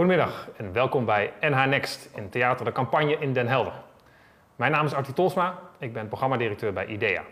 [0.00, 3.72] Goedemiddag en welkom bij NH Next in Theater de Campagne in Den Helder.
[4.56, 7.22] Mijn naam is Artie Tolsma, ik ben programmadirecteur bij IDEA.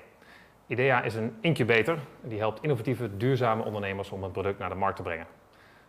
[0.67, 4.97] IDEA is een incubator die helpt innovatieve, duurzame ondernemers om een product naar de markt
[4.97, 5.27] te brengen.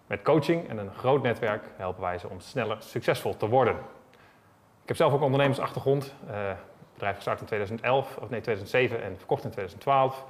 [0.08, 3.76] Met coaching en een groot netwerk helpen wij ze om sneller succesvol te worden.
[4.82, 6.14] Ik heb zelf ook ondernemersachtergrond.
[6.30, 6.52] Uh,
[6.94, 10.26] bedrijf gestart in 2011, of nee 2007 en verkocht in 2012.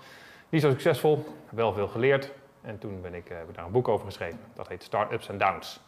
[0.49, 2.31] Niet zo succesvol, wel veel geleerd.
[2.61, 4.39] En toen ben ik, heb ik daar een boek over geschreven.
[4.53, 5.81] Dat heet Startups and Downs.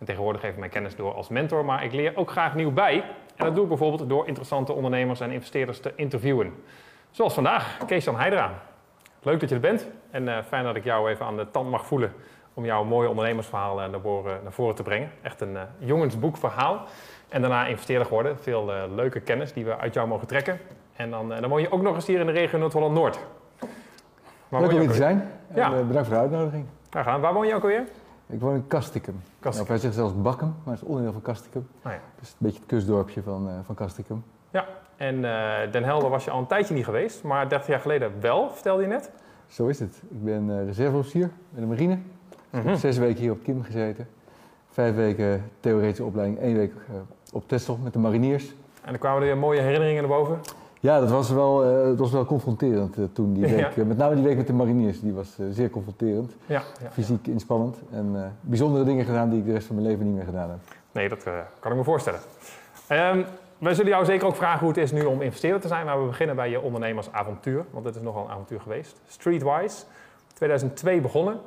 [0.00, 2.70] En tegenwoordig geef ik mijn kennis door als mentor, maar ik leer ook graag nieuw
[2.70, 3.04] bij.
[3.36, 6.54] En dat doe ik bijvoorbeeld door interessante ondernemers en investeerders te interviewen.
[7.10, 8.52] Zoals vandaag, Kees-Jan Heidera.
[9.22, 11.70] Leuk dat je er bent en uh, fijn dat ik jou even aan de tand
[11.70, 12.12] mag voelen
[12.54, 15.10] om jouw mooie ondernemersverhaal naar, voren, naar voren te brengen.
[15.22, 16.84] Echt een uh, jongensboekverhaal.
[17.28, 18.38] En daarna investeerder geworden.
[18.38, 20.60] Veel uh, leuke kennis die we uit jou mogen trekken.
[20.96, 23.18] En dan, dan woon je ook nog eens hier in de regio Noord-Holland-Noord.
[24.48, 25.30] Leuk om hier te zijn.
[25.54, 25.72] Ja.
[25.72, 26.66] En, bedankt voor de uitnodiging.
[26.90, 27.20] Graag gedaan.
[27.20, 27.84] Waar woon je ook alweer?
[28.30, 29.22] Ik woon in Kastikum.
[29.40, 29.52] Kastikum.
[29.52, 31.68] Nou, hij zegt zelfs Bakkum, maar het is onderdeel van Kastikum.
[31.84, 32.00] Oh ja.
[32.20, 34.24] Dus een beetje het kustdorpje van, uh, van Kastikum.
[34.50, 37.80] Ja, en uh, Den Helder was je al een tijdje niet geweest, maar 30 jaar
[37.80, 39.10] geleden wel, vertelde je net.
[39.46, 40.02] Zo is het.
[40.10, 41.94] Ik ben uh, reserveofficier bij de marine.
[41.94, 42.02] Mm
[42.50, 42.60] -hmm.
[42.60, 44.08] Ik heb zes weken hier op Kim gezeten.
[44.70, 46.72] Vijf weken theoretische opleiding, één week
[47.32, 48.48] op Texel met de mariniers.
[48.82, 50.40] En dan kwamen er weer mooie herinneringen naar boven?
[50.80, 53.74] Ja, dat was wel, uh, dat was wel confronterend uh, toen die week.
[53.74, 53.84] Ja.
[53.84, 56.36] met name die week met de mariniers, die was uh, zeer confronterend.
[56.46, 60.04] Ja, ja, Fysiek inspannend en bijzondere dingen gedaan die ik de rest van mijn leven
[60.04, 60.58] niet meer gedaan heb.
[60.92, 61.22] Nee, dat
[61.58, 62.20] kan ik me voorstellen.
[62.90, 63.24] Um,
[63.58, 66.00] wij zullen jou zeker ook vragen hoe het is nu om investeerder te zijn, maar
[66.00, 69.00] we beginnen bij je ondernemersavontuur, want dit is nogal een avontuur geweest.
[69.06, 69.84] Streetwise,
[70.34, 71.40] 2002 begonnen.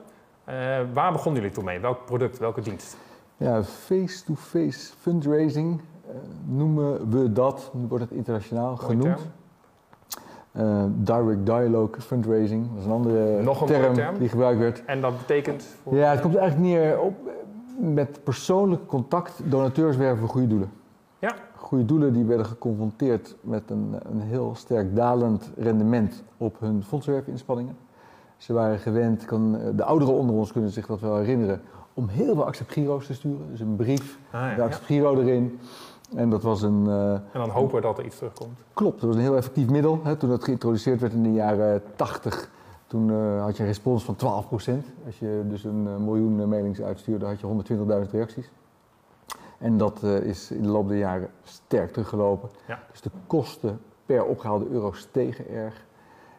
[0.93, 1.79] waar begonnen jullie toen mee?
[1.79, 2.97] Welk product, welke dienst?
[3.37, 5.81] Ja, face-to-face -face fundraising
[6.45, 9.19] noemen we dat, nu wordt het internationaal genoemd.
[10.57, 14.85] Uh, direct dialogue fundraising, dat is een andere Nog een term, term, die gebruikt werd.
[14.85, 15.65] En dat betekent?
[15.83, 15.95] Voor...
[15.95, 17.13] Ja, het komt eigenlijk neer op
[17.79, 20.71] met persoonlijk contact donateurs werven voor goede doelen.
[21.19, 21.35] Ja.
[21.55, 27.78] Goede doelen die werden geconfronteerd met een, een heel sterk dalend rendement op hun fondswervinspanningen.
[28.38, 31.61] Ze waren gewend, kan, de ouderen onder ons kunnen zich dat wel herinneren,
[31.94, 33.47] om heel veel accept-giro's te sturen.
[33.51, 35.59] Dus een brief, Ah, ja, de accept-giro erin.
[36.16, 36.84] En dat was een...
[36.88, 38.59] uh, En dan hopen dat er iets terugkomt.
[38.74, 40.00] Klopt, dat was een heel effectief middel.
[40.03, 40.16] Hè.
[40.16, 42.50] Toen dat geïntroduceerd werd in de jaren 80,
[42.88, 44.18] toen uh, had je een respons van 12%
[45.06, 47.47] Als je dus een uh, miljoen mailings uitstuurde, had je
[48.06, 48.50] 120.000 reacties.
[49.57, 52.50] En dat is in de loop der jaren sterk teruggelopen.
[52.68, 52.79] Ja.
[52.91, 55.85] Dus de kosten per opgehaalde euro stegen erg.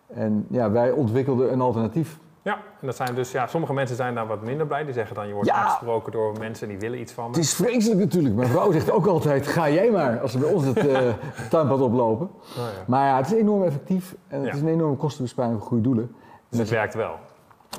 [0.06, 2.18] En ja, wij ontwikkelden een alternatief.
[2.44, 4.84] Ja, en dat zijn dus, ja, sommige mensen zijn daar wat minder blij.
[4.84, 5.54] Die zeggen dan, je wordt Ja.
[5.54, 7.30] aangesproken door mensen die willen iets van me.
[7.30, 8.34] Het is vreselijk natuurlijk.
[8.34, 11.08] Mijn vrouw zegt ook altijd, ga jij maar, als ze bij ons het eh,
[11.50, 12.26] tuinpad oplopen.
[12.26, 12.62] Oh, ja.
[12.86, 14.54] Maar ja, het is enorm effectief en het Ja.
[14.54, 16.14] is een enorme kostenbesparing voor goede doelen.
[16.48, 17.14] Dus het werkt wel.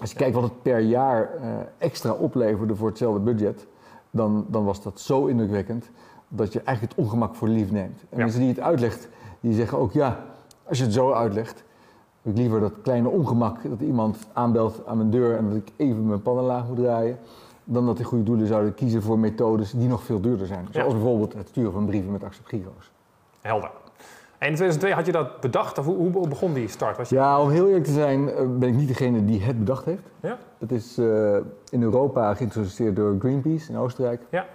[0.01, 3.67] Als je kijkt wat het per jaar eh, extra opleverde voor hetzelfde budget,
[4.11, 5.89] dan, dan was dat zo indrukwekkend
[6.27, 8.03] dat je eigenlijk het ongemak voor lief neemt.
[8.09, 9.07] En mensen die het uitlegt,
[9.39, 10.19] die zeggen ook ja,
[10.63, 11.63] als je het zo uitlegt,
[12.25, 16.07] ik liever dat kleine ongemak dat iemand aanbelt aan mijn deur en dat ik even
[16.07, 17.17] mijn pannenlaag moet draaien,
[17.63, 20.67] dan dat die goede doelen zouden kiezen voor methodes die nog veel duurder zijn.
[20.71, 22.91] Zoals bijvoorbeeld het sturen van brieven met accept-giro's.
[23.41, 23.71] Helder.
[24.37, 25.77] En in 2002 had je dat bedacht?
[25.77, 26.97] Of hoe, hoe begon die start?
[26.97, 27.15] Was je...
[27.15, 30.01] Ja, om heel eerlijk te zijn, eh, ben ik niet degene die het bedacht heeft.
[30.19, 30.37] Ja?
[30.57, 31.35] Het is eh,
[31.69, 34.21] in Europa geïntroduceerd door Greenpeace in Oostenrijk.
[34.29, 34.45] Ja.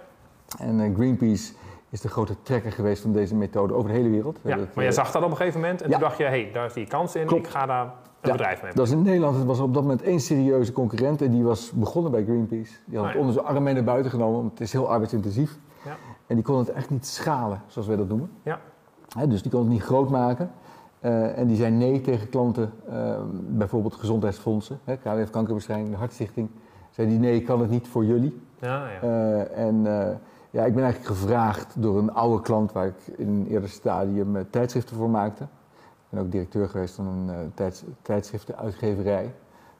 [0.59, 1.53] En eh, Greenpeace
[1.91, 4.39] is de grote trekker geweest van deze methode over de hele wereld.
[4.41, 4.57] We ja.
[4.75, 5.93] Maar je zag dat op een gegeven moment en ja.
[5.93, 7.45] toen dacht je, hé, hey, daar is die kans in, Klopt.
[7.45, 7.91] ik ga daar een
[8.21, 8.31] Ja.
[8.31, 11.31] bedrijf mee Dat is in Nederland, het was op dat moment één serieuze concurrent en
[11.31, 12.73] die was begonnen bij Greenpeace.
[12.85, 13.19] Die had het ja.
[13.19, 15.57] onder zijn arm mee naar buiten genomen, want het is heel arbeidsintensief.
[15.85, 15.95] Ja.
[16.27, 18.31] En die kon het echt niet schalen, zoals wij dat noemen.
[18.43, 18.59] Ja.
[19.27, 20.51] Dus die kon het niet groot maken.
[20.99, 26.49] Eh, en die zei nee tegen klanten, eh, bijvoorbeeld gezondheidsfondsen, hè, KWF Kankerbestrijding, de Hartstichting.
[26.89, 28.41] Zei die nee, kan het niet voor jullie.
[28.59, 29.01] Ja, ja.
[29.01, 29.87] Eh, en
[30.51, 34.35] ja, ik ben eigenlijk gevraagd door een oude klant waar ik in een eerder stadium
[34.35, 35.43] eh, tijdschriften voor maakte.
[35.43, 39.33] Ik ben ook directeur geweest van een eh, tijds, tijdschriftenuitgeverij,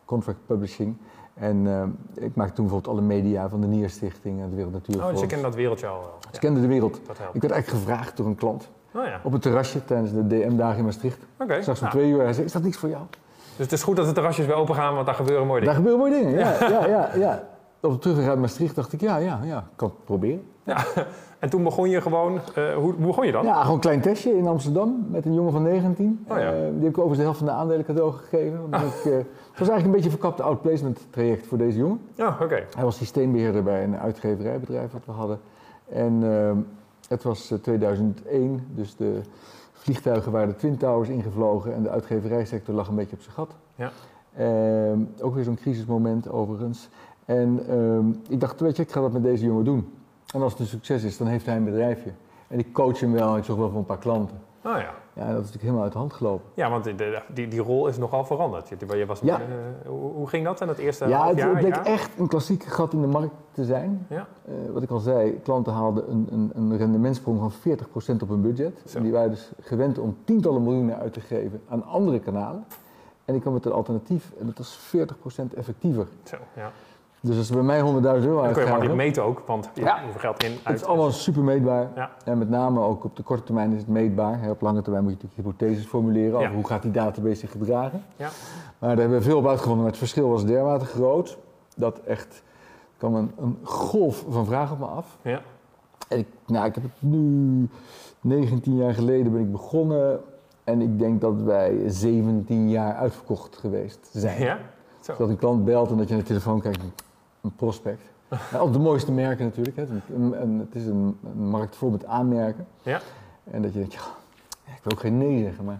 [0.05, 0.97] Contract Publishing.
[1.33, 4.79] En eh, ik maakte toen bijvoorbeeld alle media van de Nierstichting en het Wereld oh,
[4.79, 5.11] Natuurfonds.
[5.11, 6.17] dus je kent dat wereldje al wel.
[6.31, 7.01] Ik kende de wereld.
[7.07, 7.35] Dat helpt.
[7.35, 10.77] Ik werd eigenlijk gevraagd door een klant Oh ja, op het terrasje tijdens de DM-dagen
[10.77, 11.19] in Maastricht.
[11.39, 11.61] oké.
[11.61, 12.23] Straks om Nou, twee uur.
[12.23, 13.03] Hij zei, is dat niks voor jou?
[13.55, 15.75] Dus het is goed dat de terrasjes weer open gaan, want daar gebeuren mooie Daar
[15.75, 15.91] dingen.
[15.91, 16.39] gebeuren mooie dingen.
[16.39, 17.09] Ja, ja, ja.
[17.15, 17.47] ja.
[17.79, 20.50] Op de terugweg uit Maastricht dacht ik, ja, ja, ja, ik kan het proberen.
[20.63, 20.83] Ja.
[21.39, 23.43] En toen begon je gewoon, eh, hoe, hoe begon je dan?
[23.43, 26.25] Ja, gewoon een klein testje in Amsterdam met een jongen van 19.
[26.29, 26.43] Oh ja.
[26.43, 28.63] Eh, die heb ik overigens de helft van de aandelen cadeau gegeven.
[28.63, 32.01] Omdat ik, eh, het was eigenlijk een beetje een verkapte outplacement traject voor deze jongen.
[32.15, 32.63] Ja, oké.
[32.75, 35.39] Hij was systeembeheerder bij een uitgeverijbedrijf wat we hadden.
[35.89, 36.23] En
[37.11, 39.21] het was eh, 2001, dus de
[39.71, 43.55] vliegtuigen waren de Twin Towers ingevlogen en de uitgeverijsector lag een beetje op zijn gat.
[43.75, 43.91] Ja.
[44.33, 46.89] Eh, ook weer zo'n crisismoment overigens.
[47.25, 49.93] En eh, ik dacht, weet je, ik ga dat met deze jongen doen.
[50.33, 52.11] En als het een succes is, dan heeft hij een bedrijfje.
[52.47, 54.37] En ik coach hem wel, ik zorg wel voor een paar klanten.
[54.65, 54.93] Oh ja.
[55.13, 56.45] Ja, dat is natuurlijk helemaal uit de hand gelopen.
[56.53, 58.69] Ja, want de- de- die, die rol is nogal veranderd.
[58.69, 59.39] Je, je was, Ja.
[59.39, 59.45] eh,
[59.85, 61.49] hoe, hoe ging dat in het eerste ja, half het, jaar?
[61.49, 61.85] het bleek jaar?
[61.85, 64.05] echt een klassieke gat in de markt te zijn.
[64.09, 64.27] Ja.
[64.45, 67.51] Eh, wat ik al zei, klanten haalden een, een, een rendementsprong van
[68.17, 68.81] 40% op hun budget.
[68.85, 68.97] Zo.
[68.97, 72.65] En die waren dus gewend om tientallen miljoenen uit te geven aan andere kanalen.
[73.25, 76.07] En ik kwam met een alternatief en dat was 40% effectiever.
[76.23, 76.71] Zo, ja.
[77.23, 80.01] Dus als ze bij mij 100.000 euro Dan kun je makkelijk meten ook, want Ja.
[80.03, 80.79] hoeveel geld in, het uit.
[80.81, 81.87] is allemaal super meetbaar.
[81.95, 82.11] Ja.
[82.25, 84.49] En met name ook op de korte termijn is het meetbaar.
[84.49, 86.53] Op lange termijn moet je natuurlijk hypotheses formuleren over Ja.
[86.55, 88.03] hoe gaat die database zich gedragen.
[88.15, 88.29] Ja.
[88.79, 91.37] Maar daar hebben we veel op uitgevonden, maar het verschil was dermate groot
[91.75, 95.17] dat echt er kwam een, een golf van vragen op me af.
[95.21, 95.41] Ja.
[96.07, 97.67] En ik, nou, ik heb het nu
[98.21, 100.19] 19 jaar geleden ben ik begonnen
[100.63, 104.41] en ik denk dat wij 17 jaar uitverkocht geweest zijn.
[104.41, 104.57] Ja?
[104.99, 105.13] Zo.
[105.17, 106.81] Dat een klant belt en dat je naar de telefoon kijkt,
[107.41, 108.01] een prospect.
[108.53, 109.75] Altijd de mooiste merken natuurlijk.
[109.75, 109.81] Hè.
[109.81, 112.67] Het, is een, een- het is een, een markt vol met aanmerken.
[112.81, 112.99] Ja.
[113.51, 113.99] En dat je denkt, ja,
[114.75, 115.79] ik wil ook geen nee zeggen, maar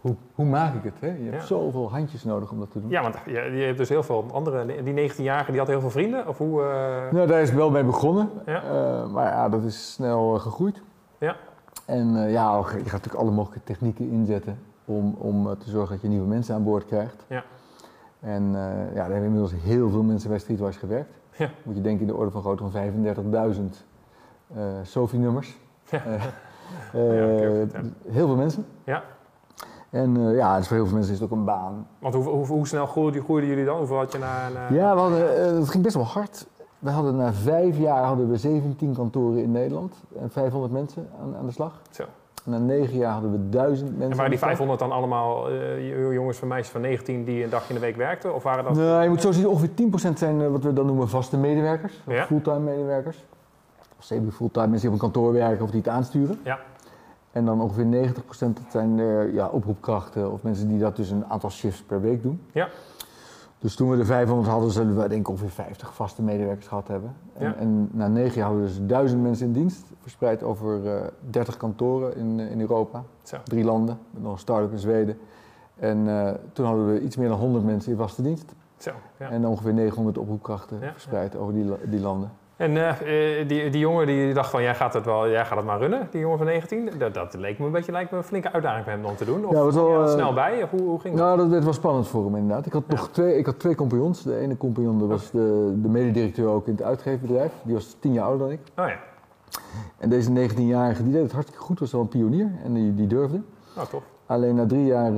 [0.00, 0.94] hoe, hoe maak ik het?
[1.00, 1.06] Hè?
[1.06, 1.46] Je hebt Ja.
[1.46, 2.90] zoveel handjes nodig om dat te doen.
[2.90, 4.82] Ja, want je, je hebt dus heel veel andere...
[4.82, 6.28] Die 19-jarige, die had heel veel vrienden?
[6.28, 6.62] Of hoe...
[6.62, 8.30] eh, Nou, daar is wel mee begonnen.
[8.46, 8.62] Ja.
[8.62, 10.82] Eh, maar ja, dat is snel eh, gegroeid.
[11.18, 11.36] Ja.
[11.86, 16.08] En ja, je gaat natuurlijk alle mogelijke technieken inzetten om, om te zorgen dat je
[16.08, 17.24] nieuwe mensen aan boord krijgt.
[17.28, 17.44] Ja.
[18.20, 21.12] En eh, ja, daar hebben inmiddels heel veel mensen bij Streetwise gewerkt.
[21.36, 21.50] Ja.
[21.62, 22.72] Moet je denken in de orde van grootte van
[23.54, 23.86] 35.000
[24.54, 25.58] eh Sophie-nummers.
[25.90, 26.02] Ja.
[26.04, 26.20] Eh,
[26.92, 27.66] Ja,
[28.08, 28.66] heel veel mensen.
[28.84, 29.02] Ja.
[29.90, 31.86] En ja, dus voor heel veel mensen is het ook een baan.
[31.98, 33.78] Want hoe, hoe, hoe snel groeiden, groeiden jullie dan?
[33.78, 34.48] Hoeveel had je na...
[34.48, 34.74] na...
[34.74, 36.46] Ja, we hadden, het ging best wel hard.
[36.78, 41.36] We hadden na vijf jaar hadden we 17 kantoren in Nederland en 500 mensen aan,
[41.36, 41.80] aan de slag.
[41.90, 42.04] Zo.
[42.44, 44.10] En na negen jaar hadden we 1000 mensen.
[44.10, 44.48] En waren die slag.
[44.50, 47.96] 500 dan allemaal eh, jongens van meisjes van 19 die een dagje in de week
[47.96, 48.34] werkten?
[48.34, 48.74] Of waren dat...
[48.76, 49.70] Nee, je moet zo zien, ongeveer
[50.10, 52.24] 10% zijn eh, wat we dan noemen vaste medewerkers, Ja.
[52.26, 53.24] fulltime medewerkers.
[53.98, 56.38] Of semi-fulltime mensen die op een kantoor werken of die het aansturen.
[56.42, 56.58] Ja.
[57.32, 61.24] En dan ongeveer 90% dat zijn eh, ja, oproepkrachten of mensen die dat dus een
[61.28, 62.40] aantal shifts per week doen.
[62.52, 62.68] Ja.
[63.60, 66.88] Dus toen we de 500 hadden, zullen we denk ik ongeveer 50 vaste medewerkers gehad
[66.88, 67.14] hebben.
[67.32, 67.54] En, Ja.
[67.54, 71.56] en na negen jaar hadden we dus 1000 mensen in dienst, verspreid over eh 30
[71.56, 73.02] kantoren in, eh, in Europa.
[73.22, 73.36] Zo.
[73.44, 75.18] Drie landen, met nog een start-up in Zweden.
[75.76, 78.54] En eh, toen hadden we iets meer dan 100 mensen in vaste dienst.
[78.76, 79.30] Zo, ja.
[79.30, 82.30] En ongeveer 900 oproepkrachten Ja, verspreid over die, die landen.
[82.60, 85.56] En eh, eh, die, die jongen die dacht van, jij gaat het wel, jij gaat
[85.56, 86.90] het maar runnen, die jongen van 19.
[86.98, 89.24] Dat, dat leek me een beetje lijkt me een flinke uitdaging voor hem om te
[89.24, 89.44] doen.
[89.44, 90.62] Of Ja, was wel, er eh, snel bij?
[90.62, 91.24] Of hoe, hoe ging dat?
[91.24, 92.66] Nou, dat werd wel spannend voor hem inderdaad.
[92.66, 94.22] Ik had, nog twee, ik had twee compagnons.
[94.22, 97.52] De ene compagnon dat was de, de mededirecteur ook in het uitgeefbedrijf.
[97.62, 98.60] Die was 10 jaar ouder dan ik.
[98.76, 98.98] Oh ja,
[99.98, 103.06] En deze 19-jarige die deed het hartstikke goed, was wel een pionier en die, die
[103.06, 103.40] durfde.
[103.76, 104.02] oh tof.
[104.26, 105.12] Alleen na drie jaar,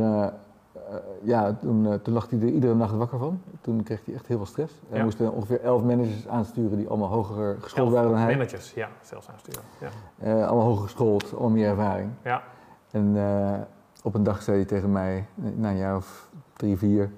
[1.23, 3.41] ja, toen, eh, toen lag hij er iedere nacht wakker van.
[3.61, 4.75] Toen kreeg hij echt heel veel stress.
[4.89, 5.05] Hij Ja.
[5.05, 8.37] moest eh, ongeveer elf managers aansturen die allemaal hoger geschoold Elf waren dan hij.
[8.37, 9.63] Managers, ja, zelfs aansturen.
[9.81, 9.89] Ja.
[10.19, 12.11] Eh, allemaal hoger geschoold, allemaal meer ervaring.
[12.23, 12.43] Ja.
[12.91, 13.61] En eh,
[14.03, 17.11] op een dag zei hij tegen mij, eh, na een jaar of drie, vier,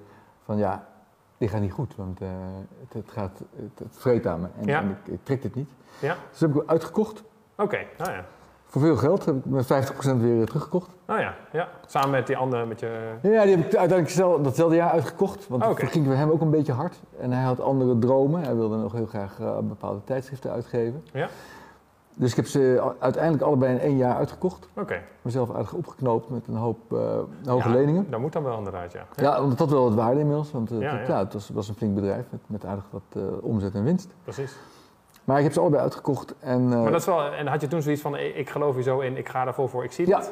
[0.43, 0.85] van ja,
[1.37, 2.27] dit gaat niet goed, want eh,
[2.79, 4.81] het, het, gaat, het, het vreet aan me en, Ja.
[4.81, 5.69] en ik, ik trek dit niet.
[5.99, 6.15] Ja.
[6.31, 7.23] Dus heb ik hem uitgekocht.
[7.57, 8.25] Oké, nou ja.
[8.65, 10.89] Voor veel geld heb ik met 50% weer teruggekocht.
[11.07, 11.67] Nou ja, ja.
[11.85, 13.11] Samen met die andere, met je...
[13.21, 15.47] Ja, die heb ik uiteindelijk zelf, datzelfde jaar uitgekocht.
[15.47, 15.81] Want Oh, Oké.
[15.81, 16.99] het ging voor hem ook een beetje hard.
[17.19, 18.41] En hij had andere dromen.
[18.43, 21.03] Hij wilde nog heel graag eh, bepaalde tijdschriften uitgeven.
[21.13, 21.27] Ja.
[22.17, 24.67] Dus ik heb ze uiteindelijk allebei in één jaar uitgekocht.
[24.73, 25.01] Oké.
[25.21, 26.99] Mezelf aardig opgeknoopt met een hoop eh,
[27.51, 28.07] hoge Ja, leningen.
[28.09, 29.05] Dat moet dan wel inderdaad, ja.
[29.15, 30.51] Ja, want het had wel wat waarde inmiddels.
[30.51, 31.19] Want eh, Ja, het, ja.
[31.19, 34.13] het was, was een flink bedrijf met, met aardig wat eh, omzet en winst.
[34.23, 34.55] Precies.
[35.23, 36.33] Maar ik heb ze allebei uitgekocht.
[36.39, 38.73] En, eh, Maar dat is wel, en had je toen zoiets van, ik ik geloof
[38.73, 40.17] hier zo in, ik ga daarvoor voor, ik zie Ja.
[40.17, 40.31] het?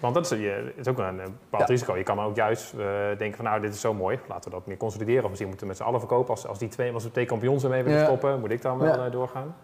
[0.00, 1.74] Want dat is, je, is ook een eh, bepaald Ja.
[1.74, 1.96] risico.
[1.96, 2.78] Je kan ook juist eh,
[3.18, 5.22] denken van, nou, dit is zo mooi, laten we dat meer consolideren.
[5.22, 6.30] Of misschien moeten we met z'n allen verkopen.
[6.30, 8.04] Als, als die twee, als we twee kampioens ermee willen Ja.
[8.04, 9.54] stoppen, moet ik dan wel eh, doorgaan?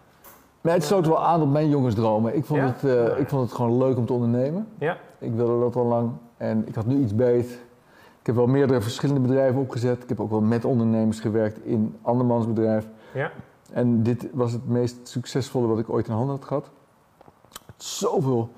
[0.61, 2.35] maar het sloot wel aan op mijn jongensdromen.
[2.35, 2.83] Ik vond, het,
[3.19, 4.67] ik vond het gewoon leuk om te ondernemen.
[4.79, 4.97] Ja.
[5.19, 6.11] Ik wilde dat al lang.
[6.37, 7.49] En ik had nu iets beet.
[8.19, 10.03] Ik heb wel meerdere verschillende bedrijven opgezet.
[10.03, 12.87] Ik heb ook wel met ondernemers gewerkt in andermans bedrijf.
[13.13, 13.31] Ja.
[13.71, 16.69] En dit was het meest succesvolle wat ik ooit in handen had gehad.
[17.77, 18.49] Zoveel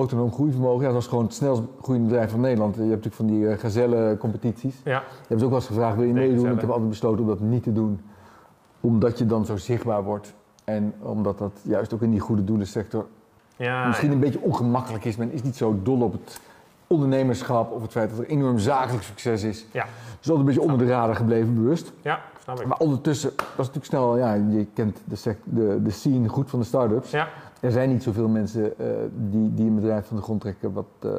[0.00, 0.78] autonoom groeivermogen.
[0.80, 2.74] Ja, dat was gewoon het snelst groeiende bedrijf van Nederland.
[2.74, 4.74] Je hebt natuurlijk van die uh, gazelle-competities.
[4.84, 4.98] Ja.
[4.98, 6.34] Je hebt ook wel eens gevraagd, wil je meedoen?
[6.34, 6.54] gazelle.
[6.54, 8.00] Ik heb altijd besloten om dat niet te doen.
[8.80, 10.34] Omdat je dan zo zichtbaar wordt.
[10.64, 13.06] En omdat dat juist ook in die goede doelensector
[13.56, 14.14] Ja, misschien ja.
[14.14, 15.16] een beetje ongemakkelijk is.
[15.16, 16.40] Men is niet zo dol op het
[16.86, 19.66] ondernemerschap of het feit dat er enorm zakelijk succes is.
[19.72, 19.84] Ja.
[20.18, 21.92] Dus altijd een beetje onder de radar gebleven, bewust.
[22.02, 22.66] ja, snap ik.
[22.66, 26.50] Maar ondertussen was het natuurlijk snel, ja, je kent de, sec- de, de scene goed
[26.50, 27.10] van de start-ups.
[27.10, 27.28] Ja.
[27.60, 30.86] Er zijn niet zoveel mensen eh, die, die een bedrijf van de grond trekken wat,
[31.00, 31.10] eh,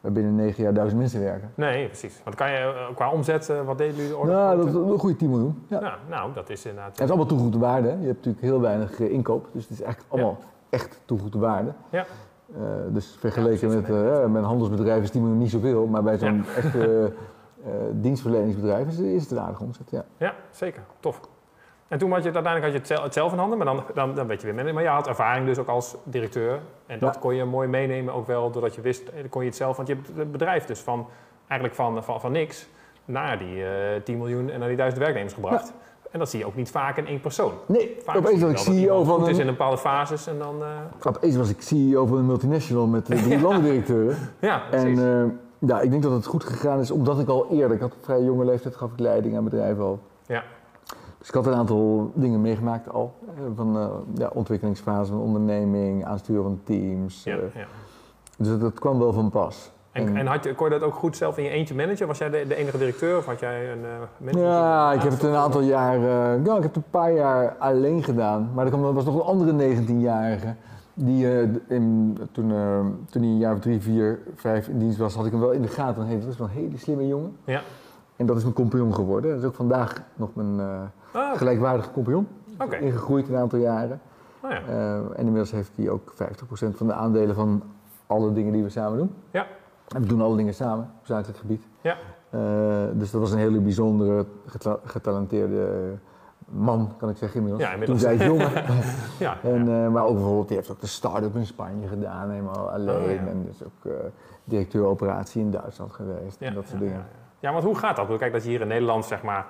[0.00, 1.52] waar binnen negen jaar duizend mensen werken.
[1.54, 2.20] Nee, precies.
[2.24, 4.16] Want kan je eh, qua omzet, wat deden jullie?
[4.16, 5.64] orde Nou, dat is een goede 10 miljoen.
[5.68, 5.80] Ja.
[5.80, 6.90] Ja, nou, dat is inderdaad...
[6.90, 7.88] Het is allemaal toegevoegde waarde.
[7.88, 10.38] Je hebt natuurlijk heel weinig inkoop, dus het is eigenlijk allemaal
[10.70, 11.72] echt toegevoegde waarde.
[11.90, 12.06] Ja.
[12.88, 16.18] Dus vergeleken Ja, met, eh, met een handelsbedrijf is 10 miljoen niet zoveel, maar bij
[16.18, 17.12] zo'n echte
[17.92, 19.90] dienstverleningsbedrijf is, is het een aardige omzet.
[19.90, 20.04] Ja.
[20.16, 20.82] Ja, zeker.
[21.00, 21.20] Tof.
[21.88, 23.66] En toen had je het uiteindelijk had je het zel- het zelf in handen, maar
[23.66, 24.74] dan, dan, dan weet je weer manager.
[24.74, 26.58] Maar je had ervaring dus ook als directeur.
[26.86, 27.20] En dat Ja.
[27.20, 29.76] kon je mooi meenemen ook wel, doordat je wist, eh, kon je het zelf.
[29.76, 31.06] Want je hebt het bedrijf dus van,
[31.46, 32.68] eigenlijk van, van, van niks
[33.04, 35.72] naar die eh 10 miljoen en naar die duizend werknemers gebracht.
[36.10, 37.52] En dat zie je ook niet vaak in één persoon.
[37.66, 40.38] Nee, Vaak opeens was ik CEO van goed is in een, een bepaalde fases en
[40.38, 40.62] dan...
[40.62, 40.68] eh,
[41.14, 44.16] opeens was ik CEO van een multinational met eh, drie landendirecteuren.
[44.40, 45.00] ja, En precies.
[45.00, 45.22] eh,
[45.58, 48.04] ja, ik denk dat het goed gegaan is, omdat ik al eerder, ik had op
[48.04, 49.98] vrij jonge leeftijd, gaf ik leiding aan bedrijven al.
[50.26, 50.42] Ja.
[51.26, 53.14] Dus ik had een aantal dingen meegemaakt al.
[53.36, 57.24] eh, Van eh, ja, ontwikkelingsfase van onderneming, aansturen van teams.
[57.24, 57.66] ja, eh, ja.
[58.38, 59.70] dus dat, dat kwam wel van pas.
[59.92, 62.06] En, En- en had je, kon je dat ook goed zelf in je eentje managen?
[62.06, 63.84] Was jij de, de enige directeur of had jij een uh,
[64.18, 64.42] manager?
[64.42, 68.02] Ja, ik heb het een aantal jaar, ja, ik heb het een paar jaar alleen
[68.02, 68.50] gedaan.
[68.54, 70.54] Maar er was nog een andere 19-jarige.
[70.94, 71.26] Die
[71.68, 72.52] in, toen,
[73.10, 75.50] toen hij een jaar of drie, vier, vijf in dienst was, had ik hem wel
[75.50, 76.06] in de gaten.
[76.06, 77.36] Hey, dat is wel een hele slimme jongen.
[77.44, 77.60] Ja.
[78.16, 79.30] En dat is mijn compagnon geworden.
[79.30, 80.60] Dat is ook vandaag nog mijn
[81.12, 82.28] Ah, gelijkwaardige compagnon.
[82.58, 82.76] Oké.
[82.76, 84.00] Ingegroeid een aantal jaren.
[84.40, 84.60] Oh, ja.
[84.68, 87.62] Eh, en inmiddels heeft hij ook 50% van de aandelen van
[88.06, 89.14] alle dingen die we samen doen.
[89.30, 89.46] Ja.
[89.94, 91.62] En we doen alle dingen samen op zakelijk gebied.
[91.80, 91.96] Ja.
[92.30, 92.40] Eh,
[92.92, 95.94] dus dat was een hele bijzondere, geta- getalenteerde
[96.44, 97.64] man, kan ik zeggen inmiddels.
[97.68, 98.00] Ja, inmiddels.
[98.02, 98.50] Toen zij jongen.
[99.18, 102.70] ja, en, eh, maar ook bijvoorbeeld, die heeft ook de start-up in Spanje gedaan, helemaal
[102.70, 102.96] alleen.
[103.02, 103.16] Oh, ja.
[103.26, 103.92] En is ook
[104.44, 107.04] directeur operatie in Duitsland geweest Ja, en dat soort dingen.
[107.38, 108.18] Ja, want hoe gaat dat?
[108.18, 109.46] Kijk, dat je hier in Nederland, zeg maar,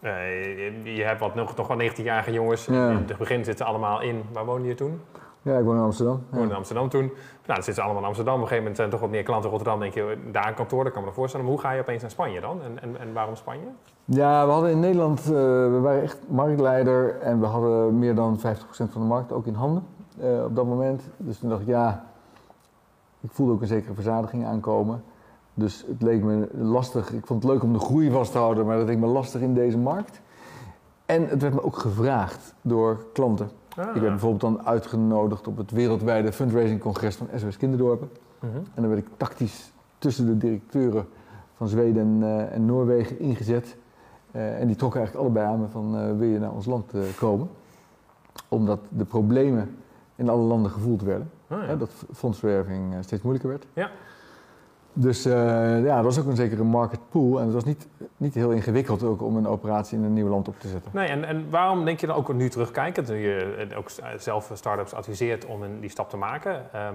[0.00, 2.64] je, je hebt wat, nog, wel 19-jarige jongens.
[2.64, 2.90] Ja.
[2.90, 4.22] In het begin zitten ze allemaal in.
[4.32, 5.00] Waar woonde je toen?
[5.42, 6.22] Ja, ik woon in Amsterdam.
[6.30, 7.04] Woonde in Amsterdam toen.
[7.04, 7.12] Nou,
[7.44, 8.34] dan zitten ze allemaal in Amsterdam.
[8.34, 9.80] Op een gegeven moment zijn er toch wat meer klanten in Rotterdam.
[9.80, 11.46] denk je, daar een kantoor, dat kan me nog voorstellen.
[11.46, 12.62] Maar hoe ga je opeens naar Spanje dan?
[12.62, 13.66] En, en, en waarom Spanje?
[14.04, 15.32] Ja, we hadden in Nederland, eh,
[15.70, 18.40] we waren echt marktleider en we hadden meer dan 50%
[18.70, 19.84] van de markt ook in handen
[20.20, 21.02] eh, op dat moment.
[21.16, 22.04] Dus toen dacht ik, ja,
[23.20, 25.02] ik voelde ook een zekere verzadiging aankomen.
[25.54, 28.66] Dus het leek me lastig, ik vond het leuk om de groei vast te houden,
[28.66, 30.20] maar dat leek me lastig in deze markt.
[31.06, 33.50] En het werd me ook gevraagd door klanten.
[33.76, 33.86] Ah.
[33.86, 38.10] Ik werd bijvoorbeeld dan uitgenodigd op het wereldwijde fundraising-congres van SOS Kinderdorpen.
[38.38, 38.56] Mhm.
[38.56, 41.06] En dan werd ik tactisch tussen de directeuren
[41.54, 43.76] van Zweden en, eh, en Noorwegen ingezet.
[44.30, 46.92] Eh, en die trokken eigenlijk allebei aan me van eh, wil je naar ons land
[47.18, 47.48] komen?
[48.48, 49.76] Omdat de problemen
[50.16, 51.30] in alle landen gevoeld werden.
[51.48, 51.76] Ah, ja.
[51.76, 53.66] Dat fondsverwerving steeds moeilijker werd.
[53.72, 53.90] Ja.
[55.00, 57.38] Dus eh, ja, dat was ook een zekere market pool.
[57.38, 60.48] En het was niet, niet heel ingewikkeld ook om een operatie in een nieuw land
[60.48, 60.90] op te zetten.
[60.94, 64.50] Nee, en, en waarom denk je dan ook nu terugkijkend, nu je eh, ook zelf
[64.54, 66.72] start-ups adviseert om een, die stap te maken?
[66.72, 66.94] ehm,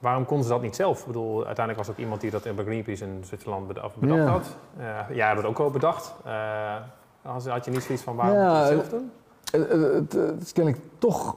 [0.00, 1.00] waarom konden ze dat niet zelf?
[1.00, 4.20] Ik bedoel, uiteindelijk was er ook iemand die dat bij Greenpeace in Zwitserland beda- bedacht
[4.20, 4.26] Ja.
[4.26, 4.56] had.
[4.78, 6.14] Uh, jij hebt het ook wel bedacht.
[6.24, 6.74] Eh,
[7.22, 9.10] had, je niet zoiets van waarom Ja, moet je het zelf doen?
[9.50, 11.36] Het, het, het is kennelijk toch.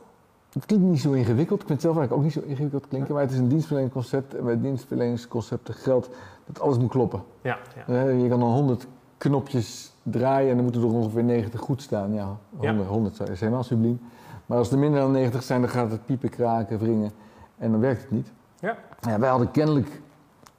[0.53, 1.61] Het klinkt niet zo ingewikkeld.
[1.61, 3.13] Ik vind het zelf eigenlijk ook niet zo ingewikkeld klinken.
[3.13, 4.35] Maar het is een dienstverleningsconcept.
[4.35, 6.09] En bij dienstverleningsconcepten geldt
[6.45, 7.21] dat alles moet kloppen.
[7.41, 7.93] Ja, ja.
[7.93, 8.87] Eh, Je kan dan 100
[9.17, 12.13] knopjes draaien en dan moeten er ongeveer 90 goed staan.
[12.13, 13.99] Ja, 100, 100 is helemaal subliem.
[14.45, 17.11] Maar als er minder dan 90 zijn, dan gaat het piepen, kraken, wringen.
[17.57, 18.31] En dan werkt het niet.
[18.59, 18.77] Ja.
[19.01, 20.01] Ja, wij hadden kennelijk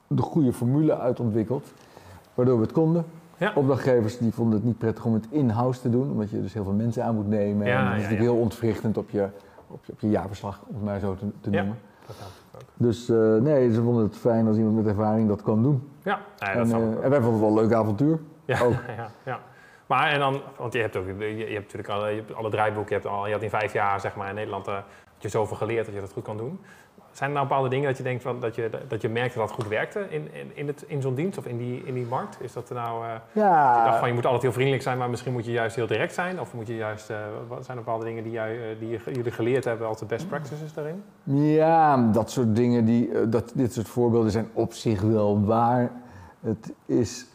[0.06, 1.72] de goede formule uitontwikkeld.
[2.34, 3.04] Waardoor we het konden.
[3.36, 3.52] Ja.
[3.54, 6.10] Opdrachtgevers die vonden het niet prettig om het in-house te doen.
[6.10, 7.66] Omdat je dus heel veel mensen aan moet nemen.
[7.66, 8.32] Ja, en dat is ja, natuurlijk ja.
[8.32, 9.28] heel ontwrichtend op je,
[9.70, 11.56] op je, op je jaarverslag, om het maar zo te, te Ja.
[11.60, 11.78] noemen.
[12.06, 12.62] Dat helpt ook.
[12.76, 15.90] Dus eh, nee, ze vonden het fijn als iemand met ervaring dat kan doen.
[16.02, 18.18] Ja, nee, dat en, ik eh, en wij vonden het wel een leuk avontuur.
[18.44, 18.72] Ja, ook.
[18.96, 19.40] ja, ja.
[19.86, 22.50] Maar en dan, want je hebt ook, je, je hebt natuurlijk alle, je hebt alle
[22.50, 24.82] draaiboeken, je, hebt al, je had in vijf jaar zeg maar in Nederland had
[25.18, 26.60] je zoveel geleerd dat je dat goed kan doen.
[27.20, 29.48] Zijn er nou bepaalde dingen dat je denkt van, dat je, dat je merkt dat
[29.48, 32.06] dat goed werkte in, in, in, het, in zo'n dienst of in die, in die
[32.06, 32.36] markt?
[32.40, 35.10] Is dat er nou, je Ja, dacht van je moet altijd heel vriendelijk zijn, maar
[35.10, 36.40] misschien moet je juist heel direct zijn?
[36.40, 37.16] Of moet je juist, eh,
[37.48, 40.04] wat zijn er bepaalde dingen die, jij, eh, die je- jullie geleerd hebben als de
[40.04, 41.02] best practices daarin?
[41.24, 45.90] ja, dat soort dingen, die, dat, dit soort voorbeelden zijn op zich wel waar.
[46.40, 47.26] Het is,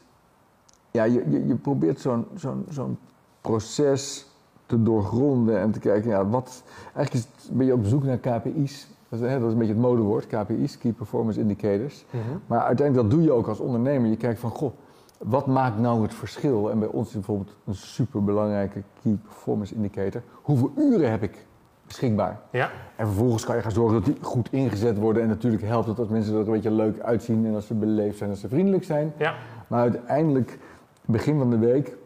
[0.92, 2.98] ja, je, je, je probeert zo'n zo'n zo'n
[3.42, 4.26] proces
[4.66, 6.64] te doorgronden en te kijken, ja, wat,
[6.96, 8.88] eigenlijk is het, ben je op zoek naar KPI's.
[9.20, 12.06] Dat is, hè, dat is een beetje het modewoord, KPI's, Key Performance Indicators.
[12.48, 14.10] Maar uiteindelijk, dat doe je ook als ondernemer.
[14.10, 14.72] Je kijkt van, goh,
[15.18, 16.72] wat maakt nou het verschil?
[16.72, 20.22] En bij ons is bijvoorbeeld een superbelangrijke Key Performance Indicator.
[20.42, 21.46] Hoeveel uren heb ik
[21.88, 22.40] beschikbaar?
[22.52, 25.22] Ja, En vervolgens kan je gaan zorgen dat die goed ingezet worden.
[25.22, 27.46] En natuurlijk helpt het dat mensen er een beetje leuk uitzien.
[27.46, 29.14] En dat ze beleefd zijn, dat ze vriendelijk zijn.
[29.18, 29.34] ja,
[29.68, 30.60] Maar uiteindelijk,
[31.06, 31.98] begin van de week,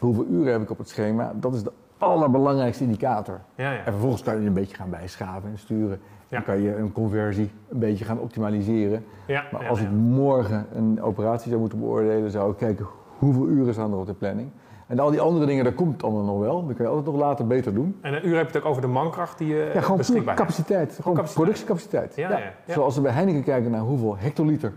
[0.00, 1.32] hoeveel uren heb ik op het schema?
[1.40, 3.40] Dat is de allerbelangrijkste indicator.
[3.54, 3.78] Ja, ja.
[3.78, 6.00] En vervolgens kan je een beetje gaan bijschaven en sturen.
[6.28, 6.36] Ja.
[6.36, 9.04] Dan kan je een conversie een beetje gaan optimaliseren.
[9.52, 12.86] Maar als ik morgen een operatie zou moeten beoordelen, zou ik kijken
[13.18, 14.50] hoeveel uren staan er op de planning.
[14.86, 16.66] En al die andere dingen, daar komt allemaal nog wel.
[16.66, 17.98] Dan kun je altijd nog later beter doen.
[18.00, 20.94] En een uur heb je het ook over de mankracht die je Ja, gewoon capaciteit.
[20.94, 21.34] Gewoon capaciteit.
[21.34, 22.16] productiecapaciteit.
[22.16, 22.72] Ja, ja, ja.
[22.72, 24.72] Zoals we bij Heineken kijken naar hoeveel hectoliter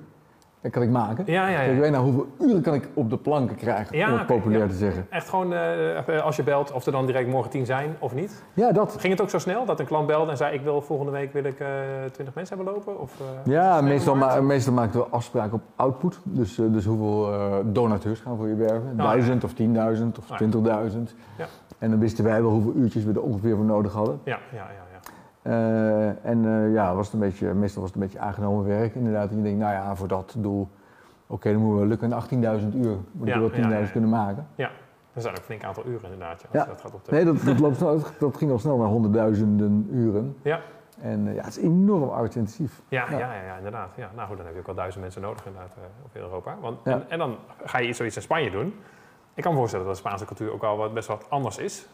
[0.72, 1.24] kan ik maken.
[1.27, 1.79] Ja, ja, ja.
[1.79, 4.67] wij naar hoeveel uren kan ik op de planken krijgen, Ja, om het populair ja.
[4.69, 5.07] te zeggen.
[5.10, 8.43] Echt gewoon eh, als je belt of er dan direct morgen tien zijn of niet.
[8.53, 8.95] Ja, dat.
[9.00, 11.34] Ging het ook zo snel dat een klant belde en zei ik wil volgende week
[11.34, 11.67] wil ik eh
[12.12, 13.00] 20 mensen hebben lopen?
[13.00, 16.19] Of, eh, Ja, meestal, ma meestal maken we afspraken op output.
[16.24, 17.29] Dus, dus hoeveel
[17.65, 18.93] donateurs gaan voor je werven.
[18.98, 19.03] ja.
[19.03, 21.15] Duizend of tienduizend of twintigduizend.
[21.38, 21.45] Ja.
[21.79, 24.19] En dan wisten wij wel hoeveel uurtjes we er ongeveer voor nodig hadden.
[24.24, 24.95] Ja, ja, ja.
[25.46, 25.52] Ja.
[25.52, 28.96] Eh, en eh, ja, was het een beetje, meestal was het een beetje aangenomen werk
[28.96, 29.30] inderdaad.
[29.30, 30.68] En je denkt, nou ja, voor dat doel,
[31.28, 32.12] oké, dan moeten we lukken
[32.62, 32.98] 18.000 uur.
[33.12, 33.86] Moet ik Ja, er wel 10.000 ja, ja, ja.
[33.92, 34.48] kunnen maken.
[35.14, 36.42] Dat zijn ook een flink aantal uren inderdaad.
[36.52, 36.66] Ja, Ja.
[36.66, 37.12] dat gaat op de...
[37.12, 40.38] Nee, dat, dat, loopt snel, dat ging al snel naar honderdduizenden uren.
[40.42, 40.60] Ja.
[41.02, 42.82] En eh, ja, het is enorm arbeidsintensief.
[42.88, 43.18] Ja, ja.
[43.18, 43.34] Ja.
[43.34, 43.90] Ja, ja, inderdaad.
[43.96, 44.10] Ja.
[44.16, 45.75] Nou goed, dan heb je ook wel duizend mensen nodig inderdaad
[46.06, 46.56] op heel Europa.
[46.62, 46.92] Want, Ja.
[46.92, 48.74] en, en dan ga je iets- zoiets in Spanje doen.
[49.34, 51.88] Ik kan me voorstellen dat de Spaanse cultuur ook al wat, best wat anders is.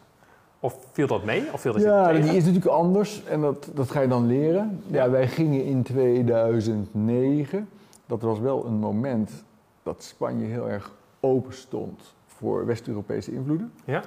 [0.64, 1.52] Of viel dat mee?
[1.52, 4.26] Of viel dat je Ja, die is natuurlijk anders en dat, dat ga je dan
[4.26, 4.82] leren.
[4.86, 7.68] Ja, wij gingen in 2009.
[8.06, 9.44] Dat was wel een moment
[9.82, 13.72] dat Spanje heel erg open stond voor West-Europese invloeden.
[13.84, 14.00] Ja?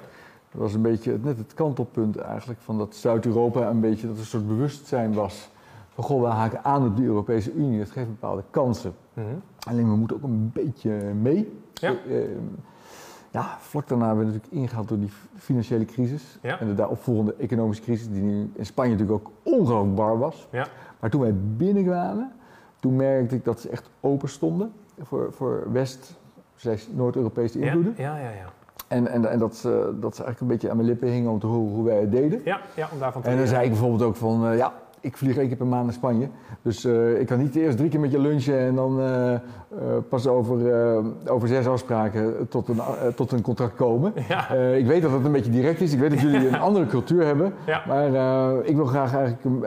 [0.51, 4.25] Dat was een beetje net het kantelpunt eigenlijk van dat Zuid-Europa een beetje dat een
[4.25, 5.49] soort bewustzijn was
[5.95, 7.79] van goh, we haken aan op de Europese Unie.
[7.79, 8.93] Dat geeft bepaalde kansen.
[9.13, 9.25] Mhm.
[9.67, 11.59] Alleen we moeten ook een beetje mee.
[11.73, 11.89] Ja.
[11.89, 12.17] Eh,
[13.35, 16.37] ja, vlak daarna werden we natuurlijk ingehaald door die financiële crisis.
[16.41, 16.59] Ja.
[16.59, 20.47] En de daaropvolgende economische crisis, die nu in Spanje natuurlijk ook ongelooflijk bar was.
[20.51, 20.67] Ja.
[20.99, 22.31] Maar toen wij binnenkwamen,
[22.79, 26.15] toen merkte ik dat ze echt open stonden voor, voor West,
[26.93, 27.93] Noord-Europese invloeden.
[27.97, 28.53] ja, ja, ja.
[28.87, 31.39] En, en, en dat, ze, dat ze eigenlijk een beetje aan mijn lippen hingen om
[31.39, 32.41] te horen hoe wij het deden.
[32.45, 33.47] Ja, ja, om daarvan te En dan leren.
[33.47, 34.73] zei ik bijvoorbeeld ook van, eh, ja,
[35.05, 36.29] ik vlieg één keer per maand naar Spanje.
[36.61, 39.39] Dus eh, ik kan niet eerst drie keer met je lunchen en dan eh, eh,
[40.09, 40.57] pas over,
[41.27, 42.79] over zes afspraken tot een,
[43.15, 44.13] tot een contract komen.
[44.27, 45.93] Ja, ik weet dat het een beetje direct is.
[45.93, 47.53] Ik weet dat jullie een andere cultuur hebben.
[47.65, 47.83] Ja.
[47.87, 48.07] Maar
[48.63, 49.65] ik wil graag eigenlijk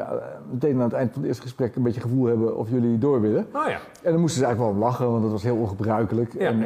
[0.51, 3.21] meteen aan het eind van het eerste gesprek een beetje gevoel hebben of jullie door
[3.21, 3.47] willen.
[3.53, 3.79] oh ja.
[4.03, 6.35] En dan moesten ze eigenlijk wel lachen, want dat was heel ongebruikelijk.
[6.35, 6.65] En.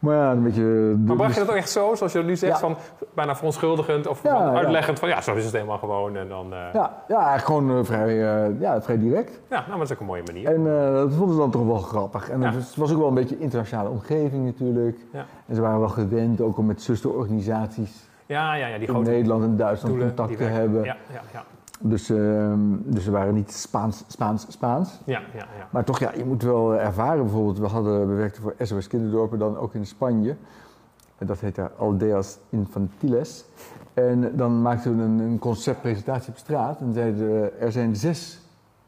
[0.00, 0.62] Maar ja, een beetje...
[1.06, 2.58] Maar bracht je dus- dat ook echt zo, zoals je dat nu zegt, Ja.
[2.58, 2.76] van
[3.14, 4.52] bijna verontschuldigend of Ja, ja.
[4.52, 6.52] uitleggend van ja, zo is het helemaal gewoon en dan...
[6.52, 6.68] eh, ja.
[6.72, 8.08] Ja, ja, eigenlijk gewoon eh, vrij,
[8.46, 9.40] eh, ja, vrij direct.
[9.50, 10.46] nou, maar dat is ook een mooie manier.
[10.54, 12.30] En eh, dat vonden ze dan toch wel grappig.
[12.30, 12.52] En Ja.
[12.52, 14.98] het was- ook wel een beetje een internationale omgeving natuurlijk.
[15.12, 15.24] Ja.
[15.46, 19.10] En ze waren wel gewend ook om met zusterorganisaties Ja, ja, ja, die in grote
[19.10, 20.84] Nederland en Duitsland doelen contact te hebben.
[20.84, 21.42] Ja, ja, ja.
[21.82, 25.00] Dus, ehm, dus ze waren niet Spaans, Spaans, Spaans.
[25.04, 25.68] Ja, ja, ja.
[25.70, 27.22] Maar toch, ja, je moet wel ervaren.
[27.22, 30.36] Bijvoorbeeld, we, hadden, we werkten voor SOS Kinderdorpen dan ook in Spanje.
[31.18, 33.44] En dat heet daar Aldeas Infantiles.
[33.94, 36.80] En dan maakten we een, een conceptpresentatie op straat.
[36.80, 38.40] En zeiden we, er zijn zes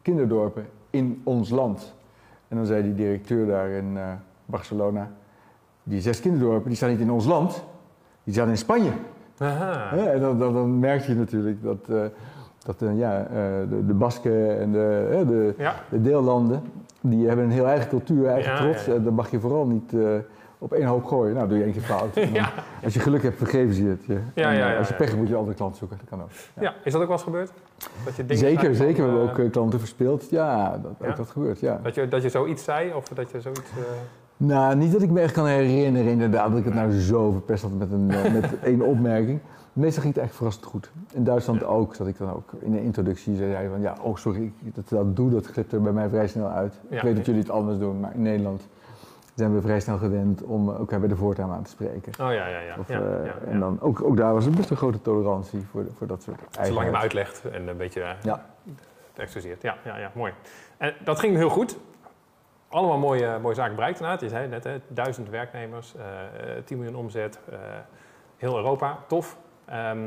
[0.03, 1.95] kinderdorpen in ons land.
[2.49, 4.13] En dan zei die directeur daar in eh,
[4.47, 5.11] Barcelona...
[5.85, 7.65] Die zes kinderdorpen, die staan niet in ons land.
[8.25, 8.91] Die staan in Spanje.
[9.39, 9.97] Aha.
[9.97, 12.05] En dan, dan, dan merk je natuurlijk dat, eh,
[12.65, 13.35] dat eh, ja, eh,
[13.71, 16.63] de, de Basken en de, hè, de, Ja, de deellanden,
[17.01, 18.87] die hebben een heel eigen cultuur, eigen Ja, trots.
[18.89, 20.01] En dan mag je vooral niet eh,
[20.59, 21.35] op één hoop gooien.
[21.35, 22.17] Nou, doe je één keer fout.
[22.17, 22.49] En dan- ja.
[22.85, 24.13] Als je geluk hebt, vergeven ze het je.
[24.35, 25.97] Ja, En, ja, eh, ja, als je pech hebt, moet je een andere klant zoeken.
[26.01, 26.29] Dat kan ook.
[26.61, 26.75] ja.
[26.85, 27.51] Is dat ook wel eens gebeurd?
[28.05, 29.03] Dat je Zeker, zeker.
[29.03, 30.31] We hebben eh, ook eh, klanten verspeeld.
[30.31, 31.81] Ja, dat, ook dat gebeurt, ja.
[31.83, 33.61] Dat je, dat je zoiets zei of dat je zoiets...
[33.71, 33.83] eh,
[34.37, 37.63] Nou, niet dat ik me echt kan herinneren inderdaad, dat ik het nou zo verpest
[37.63, 39.39] had met, een, eh, met één opmerking.
[39.73, 40.91] Meestal ging het echt verrassend goed.
[41.13, 41.67] In Duitsland Ja.
[41.67, 45.17] ook, dat ik dan ook in de introductie zei van ja, oh sorry, dat, dat
[45.17, 46.81] doe, dat glipt er bij mij vrij snel uit.
[46.89, 46.97] Ja.
[46.97, 48.69] Ik weet dat jullie het anders doen, maar in Nederland
[49.35, 52.13] zijn we vrij snel gewend om elkaar bij de voortaam aan te spreken.
[52.13, 52.77] Oh ja, ja, ja.
[52.79, 55.61] Of, ja, eh, ja, En dan, ook, ook daar was er best een grote tolerantie
[55.71, 57.01] voor, voor dat soort Zolang je hem eigenheden.
[57.01, 58.47] uitlegt en een beetje eh, Ja.
[59.17, 59.63] excuseert.
[59.63, 60.33] Ja, ja, ja, mooi.
[60.77, 61.79] En dat ging heel goed.
[62.69, 64.23] Allemaal mooie, mooie zaken bereikt inderdaad.
[64.23, 67.59] Je zei net, hè, duizend werknemers, eh, eh, 10 miljoen omzet, eh,
[68.37, 69.37] heel Europa, tof.
[69.73, 69.99] Ehm,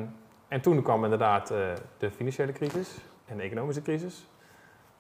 [0.48, 1.58] en toen kwam inderdaad eh,
[1.98, 4.30] de financiële crisis en de economische crisis.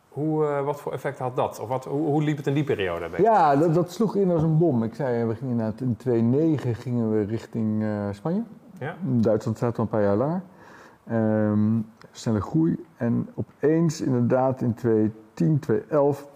[0.10, 1.60] Hoe, eh, wat voor effect had dat?
[1.60, 3.10] Of wat, hoe, hoe liep het in die periode?
[3.18, 4.84] Ja, dat, dat sloeg in als een bom.
[4.84, 8.44] Ik zei, we gingen in 2009 gingen we richting eh, Spanje.
[8.80, 8.96] Ja?
[9.02, 10.42] Duitsland staat al een paar jaar langer.
[11.08, 11.80] Ehm,
[12.12, 12.86] snelle groei.
[12.98, 16.28] En opeens, inderdaad, in 2010, 2011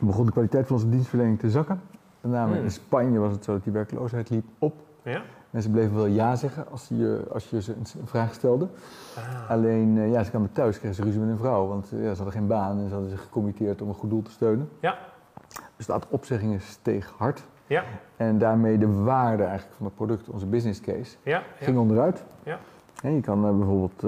[0.00, 1.80] begon de kwaliteit van onze dienstverlening te zakken.
[2.20, 2.64] Met name Hmm.
[2.64, 4.74] in Spanje was het zo dat die werkloosheid liep op.
[5.02, 5.22] Ja?
[5.58, 8.68] Mensen bleven wel ja zeggen als je, als je ze een, een vraag stelde.
[9.16, 11.66] Ah, Alleen, eh, ja, ze kwamen thuis, kregen ze ruzie met hun vrouw.
[11.66, 14.10] Want eh, ja, ze hadden geen baan en ze hadden zich gecommitteerd om een goed
[14.10, 14.68] doel te steunen.
[14.80, 14.98] Ja.
[15.76, 17.44] Dus aantal opzeggingen steeg hard.
[17.66, 17.84] Ja.
[18.16, 21.42] En daarmee de waarde eigenlijk van het product, onze business case, ja, ja.
[21.60, 22.24] ging onderuit.
[22.42, 22.58] Ja.
[23.02, 24.00] Je kan eh, bijvoorbeeld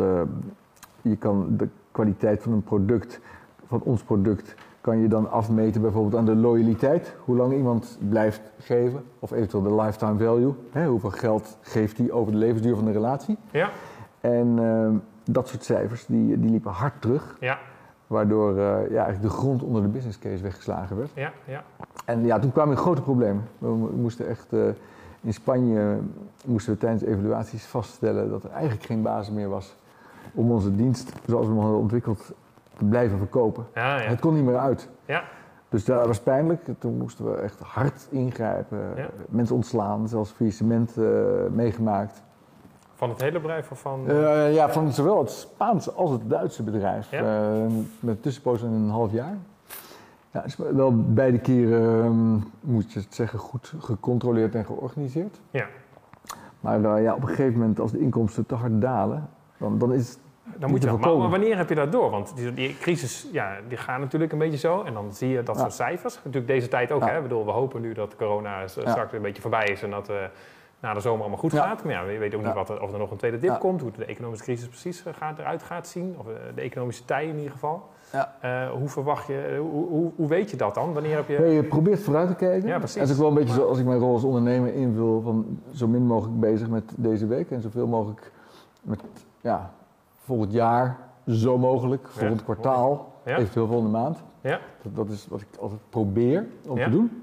[1.02, 3.20] je kan de kwaliteit van een product,
[3.66, 7.14] van ons product, kan je dan afmeten bijvoorbeeld aan de loyaliteit.
[7.24, 9.02] Hoe lang iemand blijft geven.
[9.18, 10.54] Of eventueel de lifetime value.
[10.70, 13.36] Hè, hoeveel geld geeft hij over de levensduur van de relatie.
[13.50, 13.70] Ja,
[14.20, 14.94] En ehm,
[15.32, 17.36] dat soort cijfers die, die liepen hard terug.
[17.40, 17.58] ja,
[18.06, 18.56] Waardoor eh,
[18.90, 21.10] ja, eigenlijk de grond onder de business case weggeslagen werd.
[21.14, 21.64] ja, ja.
[22.04, 23.42] En ja, toen kwamen er grote problemen.
[23.58, 24.60] We mo- moesten echt, eh,
[25.20, 25.98] in Spanje
[26.46, 29.76] moesten we tijdens evaluaties vaststellen dat er eigenlijk geen basis meer was
[30.34, 32.32] om onze dienst zoals we hem hadden ontwikkeld
[32.80, 33.66] te blijven verkopen.
[33.74, 34.08] Ja, ja.
[34.08, 34.88] Het kon niet meer uit.
[35.04, 35.24] Ja.
[35.68, 36.60] Dus dat was pijnlijk.
[36.78, 38.78] Toen moesten we echt hard ingrijpen.
[39.28, 41.04] Mensen ontslaan, zelfs faillissement eh,
[41.50, 42.22] meegemaakt.
[42.94, 44.08] Van het hele bedrijf of van...
[44.08, 47.12] Eh, ja, van zowel het Spaanse als het Duitse bedrijf.
[47.12, 47.22] Eh,
[48.00, 49.36] met een tussenpoos van een half jaar.
[50.30, 55.40] Ja, dus wel beide keren, ehm, moet je het zeggen, goed gecontroleerd en georganiseerd.
[55.50, 55.66] Ja.
[56.60, 60.08] Maar ja, op een gegeven moment, als de inkomsten te hard dalen, dan, dan is
[60.08, 60.18] het
[60.58, 60.90] Dan moet je.
[60.92, 62.10] Maar, maar wanneer heb je dat door?
[62.10, 64.82] Want die, die crisis, ja, die gaan natuurlijk een beetje zo.
[64.82, 66.14] En dan zie je dat soort cijfers.
[66.24, 67.04] Natuurlijk deze tijd ook.
[67.04, 67.16] Hè?
[67.16, 69.82] Ik bedoel, we hopen nu dat corona straks een beetje voorbij is.
[69.82, 70.16] En dat eh
[70.80, 71.66] na de zomer allemaal goed Ja.
[71.66, 71.84] gaat.
[71.84, 72.54] Maar ja, je weet ook niet Ja.
[72.54, 73.56] wat er, of er nog een tweede dip Ja.
[73.56, 73.80] komt.
[73.80, 76.14] Hoe de economische crisis precies eh, gaat, eruit gaat zien.
[76.18, 77.88] Of eh, de economische tij in ieder geval.
[78.78, 80.92] Hoe verwacht je, hoe, hoe, hoe weet je dat dan?
[80.92, 81.44] Wanneer heb je...
[81.46, 82.68] Je probeert vooruit te kijken.
[82.68, 82.94] Ja, precies.
[82.96, 85.86] En het is wel een beetje zoals ik mijn rol als ondernemer invul, van zo
[85.86, 88.30] min mogelijk bezig met deze week en zoveel mogelijk
[88.82, 89.00] met
[89.40, 89.70] ja,
[90.30, 93.36] volgend jaar, zo mogelijk, volgend kwartaal, Ja.
[93.36, 94.22] eventueel volgende maand.
[94.40, 94.58] Ja.
[94.82, 96.84] Dat, dat is wat ik altijd probeer om Ja.
[96.84, 97.22] te doen.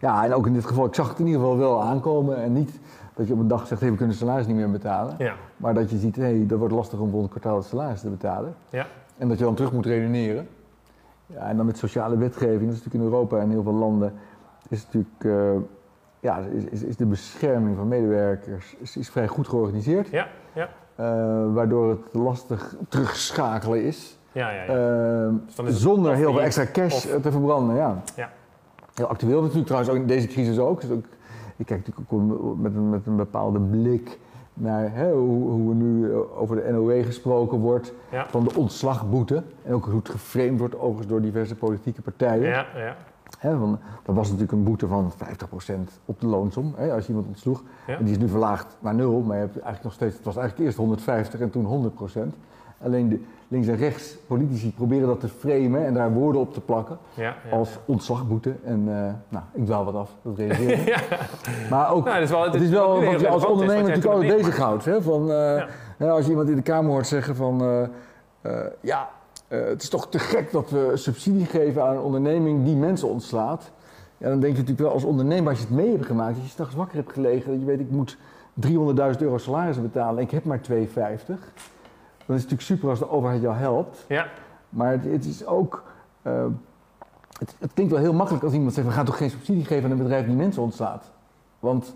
[0.00, 2.52] Ja, en ook in dit geval, ik zag het in ieder geval wel aankomen en
[2.52, 2.80] niet
[3.14, 5.14] dat je op een dag zegt, hey, we kunnen het salaris niet meer betalen.
[5.18, 5.34] Ja.
[5.56, 8.08] Maar dat je ziet, hé, hey, dat wordt lastig om volgend kwartaal het salaris te
[8.10, 8.54] betalen.
[8.70, 8.86] Ja.
[9.18, 10.48] En dat je dan terug moet redeneren.
[11.26, 14.12] Ja, en dan met sociale wetgeving, dat is natuurlijk in Europa en heel veel landen,
[14.68, 15.62] is natuurlijk, eh,
[16.20, 20.08] ja, is, is, is de bescherming van medewerkers is, is vrij goed georganiseerd.
[20.08, 20.28] Ja.
[20.52, 20.68] Ja.
[21.00, 24.18] Eh, waardoor het lastig terugschakelen is.
[24.32, 25.24] Ja, ja, ja.
[25.26, 25.32] eh,
[25.64, 27.76] Dus is zonder heel veel extra cash of- te verbranden.
[27.76, 28.02] Ja.
[28.16, 28.30] Ja.
[28.94, 30.80] Heel actueel natuurlijk trouwens, ook in deze crisis ook.
[30.80, 31.04] Dus ook
[31.56, 34.18] ik kijk natuurlijk ook met een, met een bepaalde blik
[34.54, 38.26] naar hè, hoe, hoe er nu eh, over de NOW gesproken wordt Ja.
[38.28, 39.42] van de ontslagboete.
[39.64, 42.48] En ook hoe het geframed wordt overigens door diverse politieke partijen.
[42.48, 42.96] Ja, ja.
[43.40, 43.58] Hè,
[44.02, 45.74] dat was natuurlijk een boete van 50%
[46.04, 47.62] op de loonsom, hè, als je iemand ontsloeg.
[47.86, 47.96] Ja.
[47.96, 50.36] En die is nu verlaagd naar nul, maar je hebt eigenlijk nog steeds, het was
[50.36, 52.34] eigenlijk eerst 150 en toen 100%.
[52.82, 56.60] Alleen de links en rechts politici proberen dat te framen en daar woorden op te
[56.60, 57.56] plakken ja, ja.
[57.56, 58.54] als ontslagboete.
[58.64, 61.08] En eh, nou, ik dwaal wat af, dat realiseer ik.
[61.70, 64.36] Maar ook, Nou, het is wel, het is wel wat je als ondernemer natuurlijk altijd
[64.36, 64.88] bezighoudt.
[64.98, 65.30] Van,
[65.98, 67.88] als je iemand in de Kamer hoort zeggen van,
[68.80, 69.08] ja,
[69.50, 73.08] eh, het is toch te gek dat we subsidie geven aan een onderneming die mensen
[73.08, 73.70] ontslaat.
[74.18, 76.44] Ja, dan denk je natuurlijk wel als ondernemer, als je het mee hebt gemaakt, als
[76.44, 78.16] je s'nachts wakker hebt gelegen, dat je weet ik moet
[78.66, 78.70] 300.000
[79.18, 81.38] euro salaris betalen en ik heb maar 250.
[82.26, 84.04] Dan is het natuurlijk super als de overheid jou helpt.
[84.08, 84.26] Ja,
[84.68, 85.82] Maar het, het is ook.
[86.22, 86.46] eh,
[87.38, 89.84] het, het klinkt wel heel makkelijk als iemand zegt: we gaan toch geen subsidie geven
[89.84, 91.10] aan een bedrijf die mensen ontslaat.
[91.58, 91.94] Want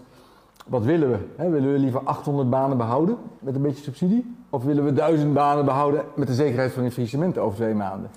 [0.65, 1.19] wat willen we?
[1.37, 1.49] Hè?
[1.51, 4.37] Willen we liever 800 banen behouden met een beetje subsidie?
[4.51, 8.11] Of willen we 1000 banen behouden met de zekerheid van een faillissement over twee maanden?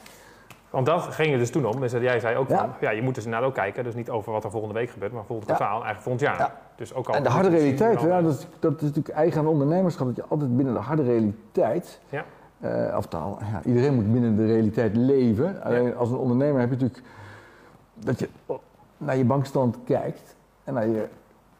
[0.69, 1.79] want dat ging er dus toen om.
[1.79, 2.57] Dus jij zei ook Ja.
[2.57, 3.83] van, ja, je moet dus inderdaad ook kijken.
[3.83, 5.55] Dus niet over wat er volgende week gebeurt, maar volgend Ja.
[5.55, 6.37] kwartaal, eigenlijk volgend jaar.
[6.39, 6.59] Ja.
[6.75, 9.47] Dus ook al En de harde realiteit, ja, dat, is, dat is natuurlijk eigen aan
[9.47, 11.99] ondernemerschap, dat je altijd binnen de harde realiteit.
[12.09, 12.23] Ja.
[12.59, 15.63] eh, of taal, ja, iedereen moet binnen de realiteit leven.
[15.63, 17.03] Alleen als een ondernemer heb je natuurlijk
[17.93, 18.29] dat je
[18.97, 21.07] naar je bankstand kijkt en naar je,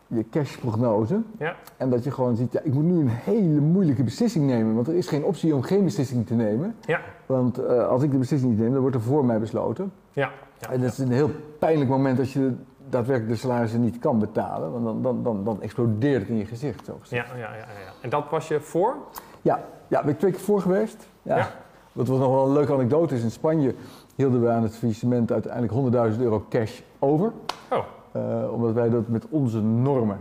[0.08, 1.22] je cashprognose.
[1.40, 1.56] Ja.
[1.78, 4.76] En dat je gewoon ziet, ja, ik moet nu een hele moeilijke beslissing nemen.
[4.76, 6.76] Want er is geen optie om geen beslissing te nemen.
[6.86, 7.00] Ja.
[7.26, 9.92] Want eh, als ik de beslissing niet neem, dan wordt er voor mij besloten.
[10.12, 10.32] Ja.
[10.60, 10.70] ja.
[10.70, 12.54] En dat is een heel pijnlijk moment als je
[12.90, 14.72] daadwerkelijk de salarissen niet kan betalen.
[14.72, 16.86] Want dan, dan, dan, dan explodeert het in je gezicht.
[16.86, 17.00] Zo.
[17.04, 17.92] Ja, ja, ja, ja.
[18.02, 18.96] En dat was je voor?
[19.42, 21.08] Ja, ja, ben ik twee keer voor geweest.
[21.22, 21.50] Ja.
[21.92, 23.76] Wat was nog wel een leuke anekdote is, in Spanje
[24.16, 27.32] hielden we aan het faillissement uiteindelijk 100.000 euro cash over.
[27.72, 27.84] Oh.
[28.18, 30.18] Eh, omdat wij dat met onze normen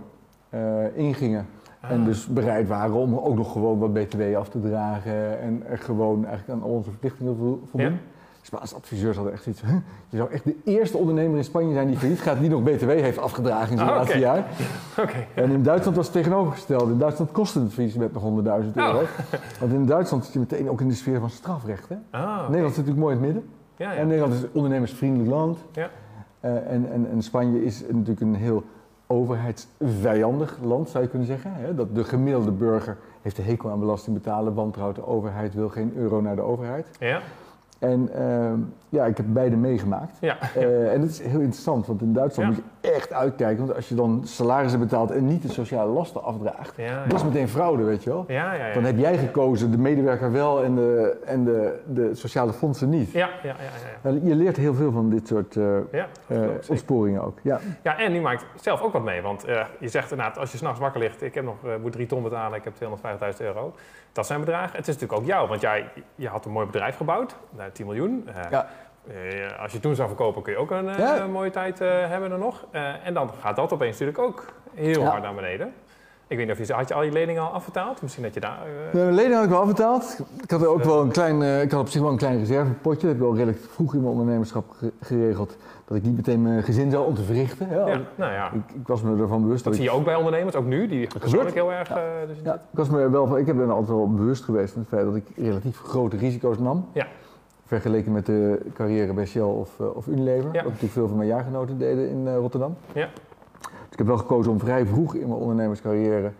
[0.49, 0.61] eh,
[0.97, 1.47] ingingen.
[1.81, 2.05] En Ah.
[2.05, 5.41] dus bereid waren om ook nog gewoon wat btw af te dragen.
[5.41, 7.91] En er gewoon eigenlijk aan onze verplichtingen vo- voldoen.
[7.91, 7.97] Ja.
[8.43, 9.55] Spaanse adviseurs hadden echt "Huh,
[10.11, 12.89] je zou echt de eerste ondernemer in Spanje zijn die failliet gaat, die nog btw
[12.89, 14.47] heeft afgedragen in zijn Ah, laatste jaar.
[15.35, 16.89] En in Duitsland was het tegenovergesteld.
[16.91, 18.99] In Duitsland kostte het faillissement nog 100.000 euro.
[18.99, 19.03] Oh.
[19.61, 21.89] Want in Duitsland zit je meteen ook in de sfeer van strafrecht.
[21.89, 21.97] Hè?
[22.11, 22.49] Ah.
[22.49, 23.51] Nederland zit natuurlijk mooi in het midden.
[23.77, 23.99] Ja, ja.
[23.99, 25.59] En Nederland is een ondernemersvriendelijk land.
[25.73, 25.91] Ja.
[26.47, 28.63] Eh, en, en, en Spanje is natuurlijk een heel
[29.07, 31.53] overheidsvijandig land, zou je kunnen zeggen.
[31.55, 31.75] Hè?
[31.75, 35.93] Dat de gemiddelde burger heeft de hekel aan belasting betalen, wantrouwt de overheid, wil geen
[35.97, 36.87] euro naar de overheid.
[36.99, 37.21] Ja.
[37.79, 40.19] En ehm, ja, ik heb beide meegemaakt.
[40.21, 40.37] Ja.
[40.55, 42.55] Eh, en het is heel interessant, want in Duitsland Ja.
[42.55, 43.65] moet je echt uitkijken.
[43.65, 47.25] Want als je dan salarissen betaalt en niet de sociale lasten afdraagt, Ja, dat is
[47.25, 48.25] meteen fraude, weet je wel.
[48.29, 48.67] ja, ja.
[48.67, 48.75] ja.
[48.75, 53.13] Dan heb jij gekozen, de medewerker wel en de, en de, de sociale fondsen niet.
[53.13, 54.11] Ja, ja, ja, ja, ja.
[54.11, 57.39] Nou, Je leert heel veel van dit soort eh, Ja, eh, opsporingen ook.
[57.43, 57.61] Ja.
[57.83, 59.23] Ja, en die maakt zelf ook wat mee.
[59.23, 62.07] Want eh, je zegt inderdaad, als je s'nachts wakker ligt, ik heb nog, moet drie
[62.07, 63.75] ton betalen, ik heb 250.000 euro.
[64.13, 64.77] Dat zijn bedragen.
[64.77, 67.87] Het is natuurlijk ook jou, want jij je had een mooi bedrijf gebouwd, nou, 10
[67.87, 68.29] miljoen.
[68.51, 68.59] Eh,
[69.09, 69.15] Ja.
[69.57, 71.27] eh, als je toen zou verkopen, kun je ook een eh, Ja.
[71.27, 72.65] mooie tijd eh, hebben er nog.
[73.05, 75.73] En dan gaat dat opeens natuurlijk ook heel hard naar beneden.
[76.29, 78.03] Ik weet niet of je, had je al je leningen al afbetaald?
[78.03, 78.59] Misschien dat je daar...
[78.87, 80.19] eh, De lening had ik wel afbetaald.
[80.43, 83.01] Ik had er ook wel een klein, ik had op zich wel een klein reservepotje.
[83.01, 85.57] Dat heb ik wel redelijk vroeg in mijn ondernemerschap ge- geregeld.
[85.85, 87.69] Dat ik niet meteen mijn gezin zou onderverrichten.
[87.71, 90.15] Ja, ja, nou ja, ik, ik was me ervan bewust dat zie je ook bij
[90.15, 91.89] ondernemers, ook nu, die persoonlijk heel erg...
[92.27, 94.81] dus Ja, ik, was me wel van, ik heb er altijd wel bewust geweest van
[94.81, 96.89] het feit dat ik relatief grote risico's nam.
[96.93, 97.07] Ja.
[97.67, 100.53] Vergeleken met de carrière bij Shell of, eh, of Unilever.
[100.53, 102.77] Wat natuurlijk veel van mijn jaargenoten deden in eh, Rotterdam.
[102.93, 103.09] Ja.
[103.61, 106.33] Dus ik heb wel gekozen om vrij vroeg in mijn ondernemerscarrière een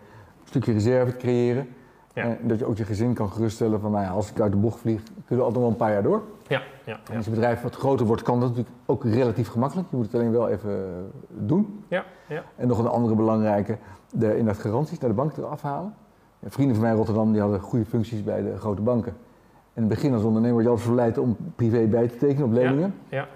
[0.43, 1.67] stukje reserve te creëren.
[2.13, 2.23] Ja.
[2.23, 4.57] En dat je ook je gezin kan geruststellen van, nou ja, als ik uit de
[4.57, 6.21] bocht vlieg, kunnen we altijd wel een paar jaar door.
[6.47, 9.87] Ja, ja, als je bedrijf wat groter wordt, kan dat natuurlijk ook relatief gemakkelijk.
[9.89, 10.85] Je moet het alleen wel even eh,
[11.29, 11.83] doen.
[11.87, 12.43] Ja, ja.
[12.55, 13.77] En nog een andere belangrijke,
[14.11, 15.93] de, inderdaad garanties naar de bank eraf halen.
[16.39, 19.13] Ja, vrienden van mij in Rotterdam die hadden goede functies bij de grote banken.
[19.77, 22.51] In het begin als ondernemer word je altijd verleid om privé bij te tekenen op
[22.51, 22.93] leningen.
[23.09, 23.27] ja.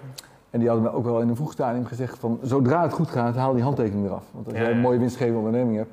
[0.50, 3.10] En die hadden me ook wel in een vroeg stadium gezegd van zodra het goed
[3.10, 4.24] gaat, haal die handtekening eraf.
[4.32, 5.90] Want als Ja, jij een mooie winstgevende onderneming hebt,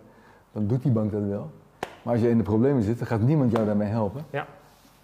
[0.51, 1.51] dan doet die bank dat wel.
[2.01, 4.23] Maar als je in de problemen zit, dan gaat niemand jou daarmee helpen.
[4.29, 4.45] Ja.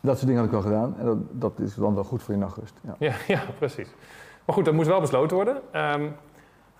[0.02, 2.34] Dat soort dingen had ik wel gedaan en dat, dat is dan wel goed voor
[2.34, 2.74] je nachtrust.
[2.82, 2.96] Ja.
[3.00, 3.90] Ja, ja, precies.
[4.46, 5.58] Maar goed, dat moest wel besloten worden.
[5.72, 6.04] Ehm,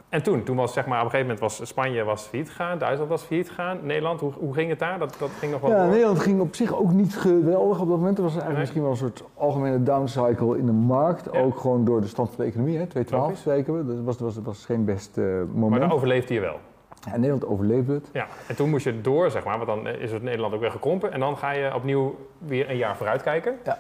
[0.10, 2.78] en toen, toen was zeg maar, op een gegeven moment was Spanje was failliet gegaan,
[2.78, 5.00] Duitsland was failliet gegaan, Nederland, hoe, hoe ging het daar?
[5.00, 5.90] Dat, dat ging nog wel Ja, door.
[5.92, 8.18] Nederland ging op zich ook niet geweldig op dat moment.
[8.18, 8.58] Er was eigenlijk Nee.
[8.60, 11.28] misschien wel een soort algemene downcycle in de markt.
[11.32, 11.40] Ja.
[11.42, 12.78] Ook gewoon door de stand van de economie.
[12.78, 12.86] hè.
[12.86, 13.40] 212 Logisch.
[13.42, 13.96] spreken we.
[13.96, 15.82] Dat was, was, was geen best eh, Maar moment.
[15.82, 16.60] daar overleefde je wel.
[17.06, 18.10] Ja, Nederland overleefde het.
[18.14, 20.72] Ja, en toen moest je door, zeg maar, want dan is het Nederland ook weer
[20.72, 21.12] gekrompen.
[21.12, 23.56] En dan ga je opnieuw weer een jaar vooruit kijken.
[23.64, 23.78] Ja.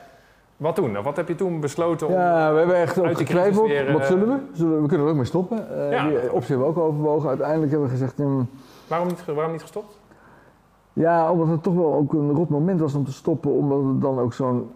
[0.57, 1.01] Wat toen?
[1.03, 2.13] Wat heb je toen besloten om...
[2.13, 3.67] Ja, we hebben echt ook getwijfeld.
[3.67, 4.37] weer, Wat eh, zullen we?
[4.53, 4.81] Zullen we?
[4.81, 5.79] We kunnen er ook mee stoppen.
[5.85, 6.07] Eh, Ja.
[6.07, 7.29] Die optie hebben we ook overwogen.
[7.29, 8.17] Uiteindelijk hebben we gezegd...
[8.17, 8.49] hmm,
[8.87, 9.99] Waarom, niet, waarom niet gestopt?
[10.93, 13.51] ja, omdat het toch wel ook een rot moment was om te stoppen.
[13.51, 14.69] Omdat het dan ook zo'n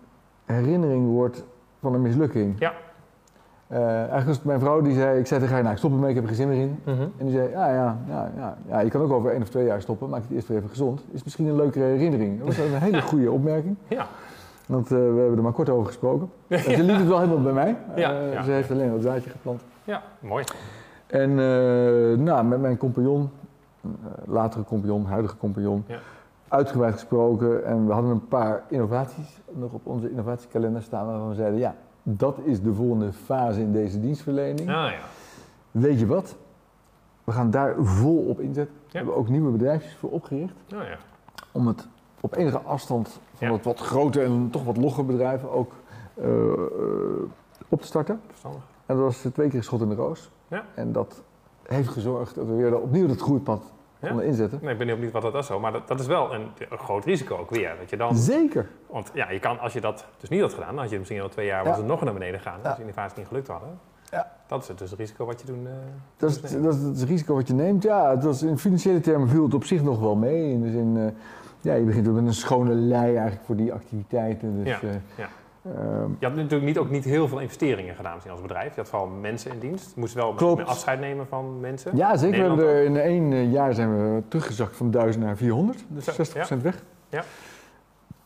[0.46, 1.44] herinnering wordt
[1.82, 2.56] van een mislukking.
[2.60, 2.74] Ja.
[3.68, 5.20] Eh, eigenlijk was het mijn vrouw die zei...
[5.20, 6.80] Ik zei tegen haar, nou ik stop ermee, ik heb er geen zin meer in.
[7.18, 9.66] En die zei, ja, ja, ja, ja, ja, je kan ook over één of twee
[9.66, 11.04] jaar stoppen, maak het eerst weer even gezond.
[11.12, 12.38] Is misschien een leukere herinnering.
[12.38, 14.08] Dat was een hele goede opmerking, Ja.
[14.70, 16.30] Want eh, we hebben er maar kort over gesproken.
[16.48, 17.78] En ze liet het wel helemaal bij mij.
[17.96, 18.44] Ja, Eh.
[18.44, 19.62] Ze heeft alleen dat zaadje geplant.
[19.84, 20.44] Ja, mooi.
[21.08, 23.30] En eh, nou, met mijn compagnon,
[24.26, 26.00] latere compagnon, huidige compagnon, Ja.
[26.48, 27.66] uitgebreid gesproken.
[27.66, 31.76] En we hadden een paar innovaties nog op onze innovatiekalender staan waarvan we zeiden, ja,
[32.04, 34.60] dat is de volgende fase in deze dienstverlening.
[34.60, 34.94] Ah ja.
[35.72, 36.36] Weet je wat?
[37.24, 38.76] We gaan daar vol op inzetten.
[38.92, 40.54] We hebben ook nieuwe bedrijfjes voor opgericht.
[40.74, 40.98] Oh ja.
[41.52, 41.88] Om het
[42.22, 43.54] op enige afstand van Ja.
[43.54, 45.72] het wat groter en toch wat logger bedrijven ook
[46.14, 46.60] eh, eh,
[47.70, 48.22] op te starten.
[48.28, 48.62] Verstandig.
[48.86, 50.32] En dat was twee keer schot in de roos.
[50.48, 50.64] Ja.
[50.76, 51.24] En dat
[51.64, 53.64] heeft gezorgd dat we weer opnieuw dat groeipad
[54.00, 54.08] Ja.
[54.08, 54.60] konden inzetten.
[54.62, 55.60] Nee, ik ben heel benieuwd wat dat is zo.
[55.60, 57.76] Maar dat, dat is wel een, een groot risico ook weer.
[57.80, 58.70] Dat je dan, Zeker.
[58.88, 61.22] want ja, je kan, als je dat dus niet had gedaan, dan had je misschien
[61.22, 61.70] al twee jaar Ja.
[61.70, 62.60] was het nog naar beneden gegaan.
[62.62, 62.68] Ja.
[62.68, 63.80] Als die innovaties niet gelukt hadden.
[64.12, 64.32] Ja.
[64.48, 65.68] Dat is het dus het risico wat je toen...
[65.68, 65.74] eh,
[66.18, 67.84] Dat is, dat, is, het risico wat je neemt.
[67.84, 70.52] Ja, het was, in financiële termen viel het op zich nog wel mee.
[70.52, 71.16] In de zin,
[71.62, 74.64] ja, je begint ook met een schone lei eigenlijk voor die activiteiten.
[74.64, 75.30] Dus, Ja, eh, ja.
[75.66, 78.76] ehm, Je had natuurlijk niet, ook niet heel veel investeringen gedaan misschien als bedrijf.
[78.76, 79.92] Je had vooral mensen in dienst.
[79.94, 80.66] Je moest wel Klopt.
[80.66, 81.96] afscheid nemen van mensen.
[81.98, 82.32] Ja, zeker.
[82.32, 85.84] We Nederland hebben er in één eh, jaar zijn we teruggezakt van 1000 naar 400.
[85.88, 86.84] Dus Zo, 60% weg.
[87.10, 87.24] Ja.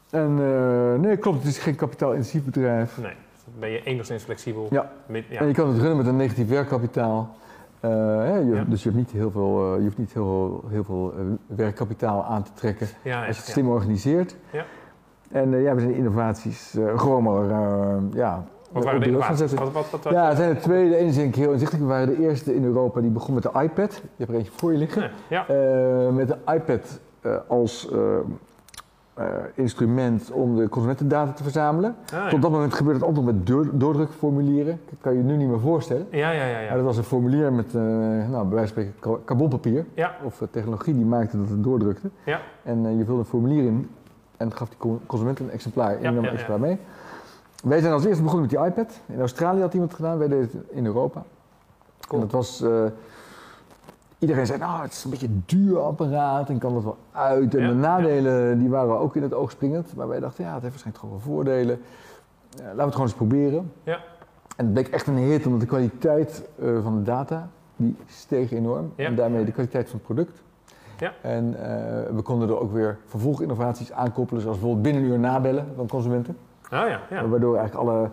[0.10, 1.38] En eh, nee, klopt.
[1.38, 2.98] Het is geen kapitaalintensief bedrijf.
[2.98, 3.14] Nee,
[3.46, 4.68] dan ben je enigszins flexibel.
[4.70, 4.92] Ja.
[5.30, 5.40] Ja.
[5.40, 7.36] En je kan het runnen met een negatief werkkapitaal.
[7.84, 8.64] Eh, hè, je- Ja.
[8.64, 12.24] Dus je, hebt niet heel veel, eh, je hoeft niet heel, heel veel eh, werkkapitaal
[12.24, 14.36] aan te trekken ja, als je het slim organiseert.
[14.52, 14.66] Ja.
[15.32, 17.46] En ja, we zijn innovaties gewoon maar
[18.14, 19.38] ja, Wat waren de innovaties?
[19.38, 19.58] zetten.
[19.58, 20.90] Wat, wat, wat, wat- Ja, het zijn er twee.
[20.90, 21.86] De ene is denk ik heel inzichtelijk.
[21.86, 23.94] We waren de eerste in Europa die begon met de iPad.
[23.94, 25.02] Je hebt er eentje voor je liggen.
[25.02, 25.46] Nee, ja.
[26.12, 27.00] Met de iPad
[27.48, 27.90] als
[29.14, 31.96] eh, instrument om de consumentendata te verzamelen.
[32.06, 32.30] Ah, ja.
[32.30, 34.80] Tot dat moment gebeurde het altijd met door, doordrukformulieren.
[34.90, 36.08] Dat kan je je nu niet meer voorstellen.
[36.12, 36.76] ja, ja, ja, Maar ja.
[36.76, 39.86] dat was een formulier met, eh, nou, bij wijze van spreken, carbonpapier.
[39.94, 40.16] Ja.
[40.24, 42.10] Of eh, technologie die maakte dat het doordrukte.
[42.24, 42.40] Ja.
[42.64, 43.90] En je vulde een formulier in
[44.38, 45.96] en gaf die co- consument een exemplaar.
[46.02, 46.78] En nam een exemplaar mee.
[47.64, 49.00] Wij zijn als eerste begonnen met die iPad.
[49.06, 51.24] In Australië had iemand gedaan, wij deden het in Europa.
[52.08, 52.22] Cool.
[52.22, 52.64] En dat was...
[54.24, 56.98] eh, iedereen zei, nou, het is een beetje een duur apparaat en kan dat wel
[57.12, 57.56] uit.
[57.56, 59.96] En Ja, de nadelen die waren ook in het oog springend.
[59.96, 61.82] Maar wij dachten, ja, het heeft waarschijnlijk toch wel voordelen.
[62.50, 63.72] Ja, laten we het gewoon eens proberen.
[63.84, 64.00] Ja.
[64.58, 68.52] En het bleek echt een hit, omdat de kwaliteit eh, van de data die steeg
[68.52, 68.94] enorm.
[68.96, 70.42] En daarmee de kwaliteit van het product.
[71.00, 71.14] Ja.
[71.22, 75.66] En eh, we konden er ook weer vervolginnovaties aankoppelen, zoals bijvoorbeeld binnen een uur nabellen
[75.76, 76.38] van consumenten.
[76.64, 77.28] Oh ja, ja.
[77.28, 78.10] Waardoor eigenlijk alle,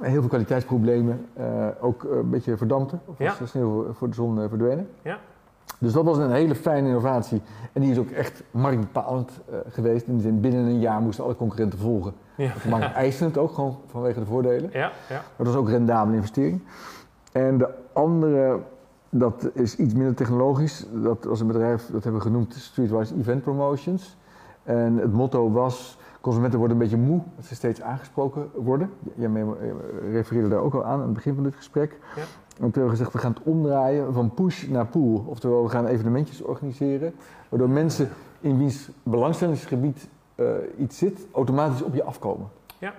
[0.00, 3.00] heel veel kwaliteitsproblemen eh, ook eh, een beetje verdampten.
[3.04, 3.34] Of Ja.
[3.44, 4.88] sneeuw voor de zon eh, verdwenen.
[5.02, 5.18] Ja.
[5.78, 7.42] Dus dat was een hele fijne innovatie.
[7.72, 9.30] En die is ook echt marktbepalend
[9.68, 10.06] geweest.
[10.06, 12.12] In de zin, binnen een jaar moesten alle concurrenten volgen.
[12.36, 12.52] Ja.
[12.68, 14.70] Markt eiste het ook, gewoon vanwege de voordelen.
[14.72, 14.92] Ja, ja.
[15.08, 16.62] Maar dat was ook een rendabele investering.
[17.32, 18.58] En de andere,
[19.10, 20.86] dat is iets minder technologisch.
[20.92, 24.16] Dat was een bedrijf, dat hebben we genoemd Streetwise Event Promotions.
[24.62, 28.90] En het motto was, consumenten worden een beetje moe dat ze steeds aangesproken worden.
[29.14, 29.42] Jij eh,
[30.12, 31.98] refereerde daar ook al aan aan het begin van dit gesprek.
[32.16, 32.22] Ja.
[32.22, 35.20] En toen hebben we gezegd, we gaan het omdraaien van push naar pull.
[35.26, 37.14] Oftewel, we gaan evenementjes organiseren,
[37.48, 38.08] waardoor mensen
[38.40, 40.46] in wiens belangstellingsgebied eh,
[40.78, 42.48] iets zit, automatisch op je afkomen.
[42.78, 42.94] Ja.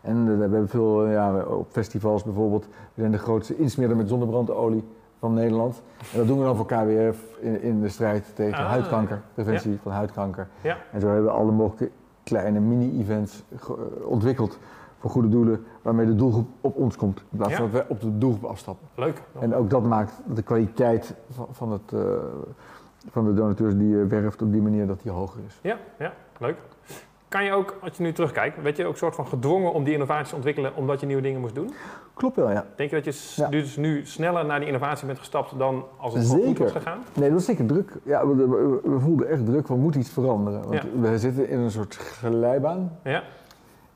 [0.00, 4.08] En eh, we hebben veel, ja, op festivals bijvoorbeeld, we zijn de grootste insmeerder met
[4.08, 4.84] zonnebrandolie
[5.18, 5.82] van Nederland.
[6.12, 9.78] En dat doen we dan voor KWF in, in de strijd tegen Ah, huidkanker, preventie
[9.82, 10.48] van huidkanker.
[10.60, 10.76] Ja.
[10.92, 11.90] En zo hebben we alle mogelijke
[12.28, 13.70] kleine mini-events eh,
[14.04, 14.58] ontwikkeld
[14.98, 17.56] voor goede doelen, waarmee de doelgroep op ons komt, in plaats Ja.
[17.58, 18.86] van dat wij op de doelgroep afstappen.
[18.94, 19.22] Leuk.
[19.40, 22.00] En ook dat maakt de kwaliteit van, van, het, eh,
[23.10, 25.58] van de donateurs die je werft op die manier dat die hoger is.
[25.62, 26.56] Ja, ja, leuk.
[27.28, 29.92] Kan je ook, als je nu terugkijkt, werd je ook soort van gedwongen om die
[29.92, 31.72] innovaties te ontwikkelen omdat je nieuwe dingen moest doen?
[32.14, 32.64] Klopt wel, ja.
[32.76, 33.48] Denk je dat je Ja.
[33.48, 36.62] dus nu sneller naar die innovatie bent gestapt dan als het gewoon goed Zeker.
[36.62, 36.98] was gegaan?
[37.14, 37.92] Nee, dat was zeker druk.
[38.04, 40.60] Ja, we, we- we voelden echt druk, we moeten iets veranderen.
[40.68, 41.00] Want Ja.
[41.00, 43.22] we zitten in een soort glijbaan Ja,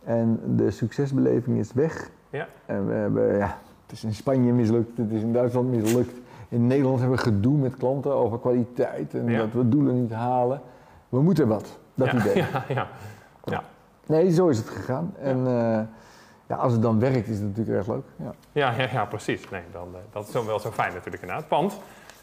[0.05, 2.11] en de succesbeleving is weg.
[2.31, 2.47] Ja.
[2.67, 6.21] En we hebben, ja, het is in Spanje mislukt, het is in Duitsland mislukt.
[6.49, 9.39] In Nederland hebben we gedoe met klanten over kwaliteit en Ja.
[9.39, 10.61] dat we doelen niet halen.
[11.09, 12.37] We moeten wat, dat idee.
[12.53, 12.89] Ja, ja.
[14.07, 15.15] Nee, zo is het gegaan.
[15.21, 15.81] En eh,
[16.49, 18.05] ja, als het dan werkt, is het natuurlijk erg leuk.
[18.17, 18.33] Ja.
[18.53, 19.49] Ja, ja, ja, precies.
[19.51, 21.49] Nee, dan, eh, dat is dan wel zo fijn natuurlijk inderdaad.
[21.49, 21.79] Want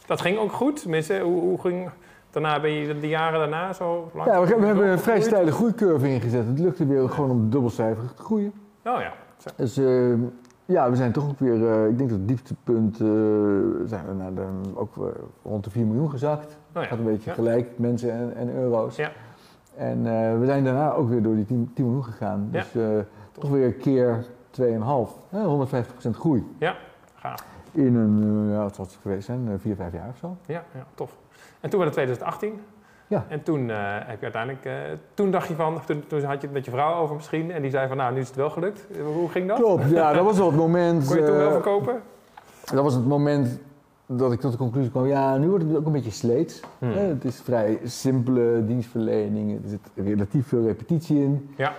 [0.05, 0.81] dat ging ook goed.
[0.81, 1.89] Tenminste, hoe, hoe ging...
[2.31, 4.27] Daarna ben je de jaren daarna zo lang...
[4.29, 6.47] Ja, we, we hebben een vrij steile groeicurve ingezet.
[6.47, 8.53] Het lukte weer gewoon om dubbelcijferig te groeien.
[8.85, 9.13] Oh ja.
[9.37, 9.49] Zo.
[9.55, 10.13] Dus eh,
[10.65, 12.97] ja, we zijn toch ook weer, eh, ik denk dat het dieptepunt,
[13.89, 14.93] zijn we naar de, ook
[15.43, 16.57] rond de 4 miljoen gezakt.
[16.75, 17.35] Oh Gaat een beetje Ja.
[17.35, 18.95] gelijk, mensen en, en euro's.
[18.95, 19.11] Ja.
[19.79, 22.49] En eh, we zijn daarna ook weer door die 10, 10 miljoen gegaan.
[22.51, 22.59] Ja.
[22.59, 22.87] Dus eh,
[23.31, 24.63] toch weer keer 2,5,
[25.29, 25.67] hè,
[26.09, 26.47] 150% groei.
[27.15, 27.45] Gaaf.
[27.71, 30.37] In een, eh, ja, wat zal het geweest zijn, eh, 4, 5 jaar of zo.
[30.45, 31.17] Ja, ja, tof.
[31.59, 32.61] En toen werd het 2018.
[33.07, 33.25] Ja.
[33.27, 34.69] En toen heb je uiteindelijk...
[35.13, 35.81] toen dacht je van...
[35.85, 37.51] Toen, toen had je het met je vrouw over misschien.
[37.51, 38.87] En die zei van, nou, nu is het wel gelukt.
[39.13, 39.57] Hoe ging dat?
[39.57, 41.07] Klopt, ja, dat was wel het moment.
[41.07, 42.01] Kon je toen wel verkopen?
[42.65, 43.59] Dat was het moment
[44.11, 46.59] dat ik tot de conclusie kwam, ja, nu wordt het ook een beetje sleets.
[46.79, 46.91] Hmm.
[46.91, 51.49] Het is vrij simpele dienstverlening, er zit relatief veel repetitie in.
[51.57, 51.73] Ja.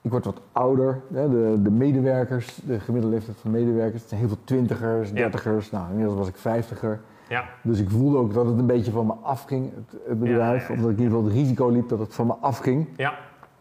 [0.00, 4.28] Ik word wat ouder, de, de medewerkers, de gemiddelde leeftijd van medewerkers, het zijn heel
[4.28, 5.14] veel twintigers, Ja.
[5.14, 7.00] dertigers, nou inmiddels was ik vijftiger.
[7.28, 7.44] Ja.
[7.62, 10.68] Dus ik voelde ook dat het een beetje van me afging, het, het bedrijf, Ja,
[10.68, 10.74] ja, ja.
[10.74, 12.88] omdat ik in ieder geval het risico liep dat het van me afging.
[12.96, 13.14] Ja.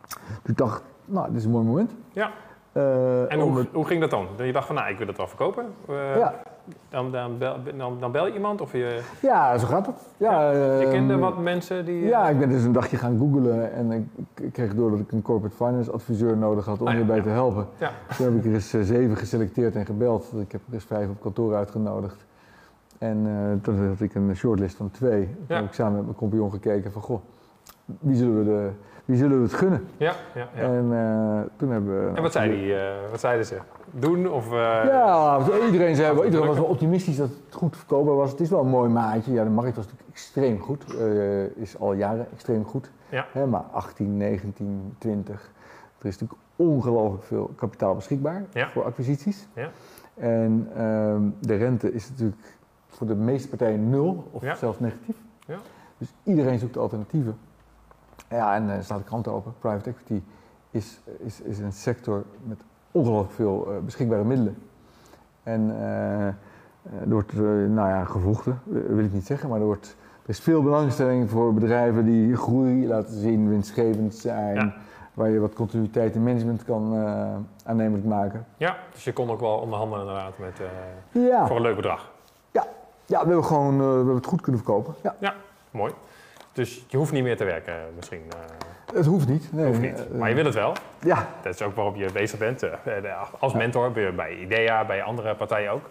[0.07, 1.95] Dus ik dacht, nou, dit is een mooi moment.
[2.12, 2.31] Ja.
[2.71, 4.27] Eh, En hoe, het- hoe ging dat dan?
[4.38, 5.65] Je dacht van, nou, ik wil het wel verkopen.
[5.88, 6.33] Eh, ja,
[6.89, 9.95] dan, dan, bel, dan, dan bel je iemand of je, ja, zo gaat het.
[10.17, 12.01] Ja, je kende ehm, wat mensen die...
[12.03, 15.12] eh, Ja, ik ben dus een dagje gaan googlen en ik, kreeg door dat ik
[15.12, 17.23] een corporate finance adviseur nodig had om Ah, hierbij ja.
[17.23, 17.67] te helpen.
[17.77, 17.91] Ja.
[18.17, 20.32] Toen heb ik er eens eh, zeven geselecteerd en gebeld.
[20.39, 22.25] Ik heb er eens vijf op kantoor uitgenodigd.
[22.97, 25.25] En eh, toen had ik een shortlist van twee.
[25.47, 27.19] Toen heb ik samen met mijn compagnon gekeken van, goh,
[27.99, 28.69] wie zullen we, de,
[29.07, 29.87] wie zullen we het gunnen?
[29.97, 30.61] Ja, ja, ja.
[30.61, 32.15] En eh, toen hebben we...
[32.15, 33.57] En wat, zei die, eh, wat zeiden ze?
[33.91, 34.45] Doen of...
[34.51, 38.31] eh, Ja, iedereen, zei, het iedereen was wel optimistisch dat het goed verkoopbaar was.
[38.31, 39.33] Het is wel een mooi maatje.
[39.33, 40.85] Ja, de markt was natuurlijk extreem goed.
[41.55, 42.91] is al jaren extreem goed.
[43.09, 43.25] Ja.
[43.31, 45.51] Hè, maar 18, 19, 20.
[45.99, 48.69] Er is natuurlijk ongelooflijk veel kapitaal beschikbaar Ja.
[48.69, 49.47] voor acquisities.
[49.53, 49.69] Ja.
[50.15, 54.55] En ehm, de rente is natuurlijk voor de meeste partijen nul of Ja.
[54.55, 55.15] zelfs negatief.
[55.47, 55.57] Ja.
[55.97, 57.37] Dus iedereen zoekt alternatieven.
[58.29, 59.53] Ja, en er staat de krant open.
[59.59, 60.21] Private equity
[60.71, 62.57] is, is, is een sector met
[62.91, 64.57] ongelooflijk veel eh, beschikbare middelen.
[65.43, 66.33] En eh, eh,
[67.01, 70.29] er wordt, eh, nou ja, gevochten, eh, wil ik niet zeggen, maar er, wordt, er
[70.29, 74.73] is veel belangstelling voor bedrijven die groei laten zien, winstgevend zijn, Ja.
[75.13, 77.35] waar je wat continuïteit in management kan eh
[77.65, 78.45] aannemelijk maken.
[78.57, 82.11] ja, dus je kon ook wel onderhandelen inderdaad met, eh, Ja, voor een leuk bedrag.
[82.51, 82.63] ja
[83.21, 84.93] we hebben gewoon eh, we hebben het goed kunnen verkopen.
[85.19, 85.33] Ja,
[85.71, 85.93] Mooi.
[86.58, 88.21] Dus je hoeft niet meer te werken eh, misschien.
[88.29, 89.53] eh, het hoeft niet.
[89.53, 90.08] Nee, hoeft niet.
[90.12, 90.73] eh, Maar je wil het wel.
[91.01, 92.63] Ja, Dat is ook waarop je bezig bent.
[93.39, 95.89] als mentor bij- IDEA, bij andere partijen ook.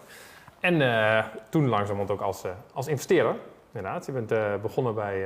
[0.59, 2.43] En eh, toen langzamerhand ook als,
[2.73, 3.35] als investeerder.
[3.71, 5.17] Inderdaad, je bent begonnen bij...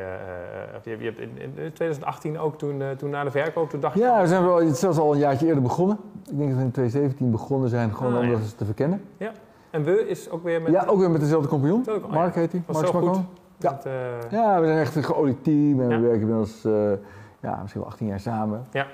[0.84, 4.00] je, je hebt in, in 2018 ook toen, toen na de verkoop, toen dacht je...
[4.02, 5.98] ja, we zijn wel zelfs al een jaartje eerder begonnen.
[6.32, 8.32] Ik denk dat we in 2017 begonnen zijn, gewoon Ah, om ja.
[8.32, 9.02] dat te verkennen.
[9.18, 9.32] Ja.
[9.70, 10.72] En we is ook weer met...
[10.72, 11.86] Ja, ook weer met dezelfde compagnon.
[12.10, 12.64] Mark heet hij.
[12.68, 12.88] Mark.
[12.88, 13.28] Smakman.
[13.64, 13.72] Ja.
[13.72, 15.96] met, eh, Ja, we zijn echt een geolied team en Ja.
[15.96, 16.92] we werken inmiddels eh,
[17.40, 18.66] ja, misschien wel 18 jaar samen.
[18.72, 18.86] Ja.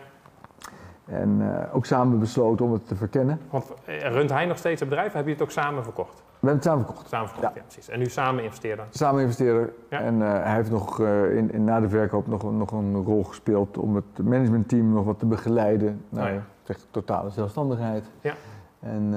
[1.05, 3.39] En eh, ook samen besloten om het te verkennen.
[3.49, 5.13] Want runt hij nog steeds het bedrijf?
[5.13, 6.15] Heb je het ook samen verkocht?
[6.15, 7.07] We hebben het samen verkocht.
[7.09, 7.89] Samen verkocht, ja, precies.
[7.89, 8.85] En nu samen investeren.
[8.89, 9.73] Samen investeerder.
[9.89, 9.99] Ja.
[9.99, 13.77] En hij heeft nog in, in, na de verkoop nog, een- nog een rol gespeeld
[13.77, 16.75] om het managementteam nog wat te begeleiden naar Oh ja.
[16.91, 18.03] totale zelfstandigheid.
[18.21, 18.33] Ja.
[18.79, 19.13] En,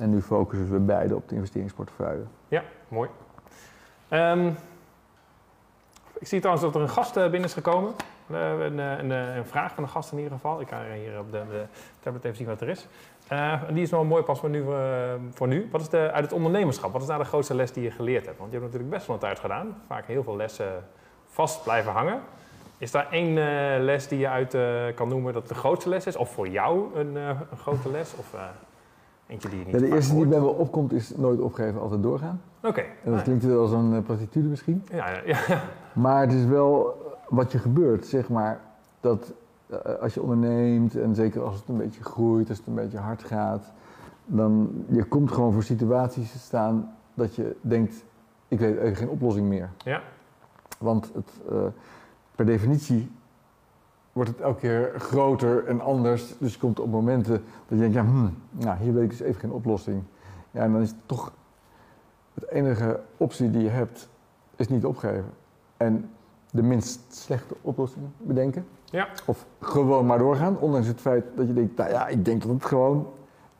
[0.00, 2.22] en nu focussen we beide op de investeringsportefeuille.
[2.88, 3.08] Mooi.
[4.08, 4.50] Ehm,
[6.22, 7.92] ik zie trouwens dat er een gast eh, binnen is gekomen.
[8.30, 10.60] Eh, een, eh, een, een vraag van een gast in ieder geval.
[10.60, 11.64] Ik kan hier op de, de
[12.00, 12.86] tablet even zien wat er is.
[13.72, 14.64] Die is wel mooi pas voor nu,
[15.34, 15.68] voor nu.
[15.70, 18.26] Wat is de, uit het ondernemerschap, wat is nou de grootste les die je geleerd
[18.26, 18.38] hebt?
[18.38, 19.76] Want je hebt natuurlijk best wel een tijd gedaan.
[19.86, 20.84] Vaak heel veel lessen
[21.26, 22.20] vast blijven hangen.
[22.78, 23.34] Is daar één
[23.84, 24.56] les die je uit
[24.94, 26.16] kan noemen dat de grootste les is?
[26.16, 28.14] Of voor jou een, een grote les?
[28.18, 28.34] Of
[29.26, 32.02] eentje die je niet Ja, de eerste die bij me opkomt is nooit opgeven, altijd
[32.02, 32.42] doorgaan.
[32.62, 32.80] Oké.
[32.80, 34.84] En dat Ah, klinkt wel als een platitude misschien.
[34.90, 35.60] ja, ja, ja.
[35.94, 38.60] Maar het is wel wat je gebeurt, zeg maar.
[39.00, 39.32] Dat
[39.66, 42.98] eh, als je onderneemt en zeker als het een beetje groeit, als het een beetje
[42.98, 43.72] hard gaat,
[44.26, 48.04] dan je komt gewoon voor situaties te staan dat je denkt,
[48.48, 49.70] ik weet eigenlijk geen oplossing meer.
[49.76, 50.00] Ja.
[50.78, 51.64] Want het, eh,
[52.34, 53.10] per definitie
[54.12, 56.34] wordt het elke keer groter en anders.
[56.38, 59.20] Dus je komt op momenten dat je denkt, ja, hmm, nou, hier weet ik dus
[59.20, 60.02] even geen oplossing.
[60.50, 61.32] Ja, en dan is het toch
[62.34, 64.08] het enige optie die je hebt,
[64.56, 65.30] is niet opgeven.
[65.82, 66.10] En
[66.50, 68.66] de minst slechte oplossing bedenken.
[68.84, 69.08] Ja.
[69.26, 72.50] Of gewoon maar doorgaan, ondanks het feit dat je denkt, nou ja, ik denk dat
[72.50, 73.06] het gewoon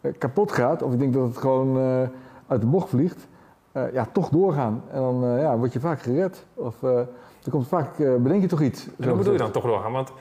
[0.00, 0.82] eh, kapot gaat.
[0.82, 2.08] Of ik denk dat het gewoon eh,
[2.46, 3.26] uit de bocht vliegt.
[3.72, 4.82] Eh, ja, toch doorgaan.
[4.90, 6.46] En dan ja, word je vaak gered.
[6.54, 8.88] Of er komt vaak, bedenk je toch iets.
[8.98, 9.92] En hoe bedoel je dan toch doorgaan?
[9.92, 10.12] Want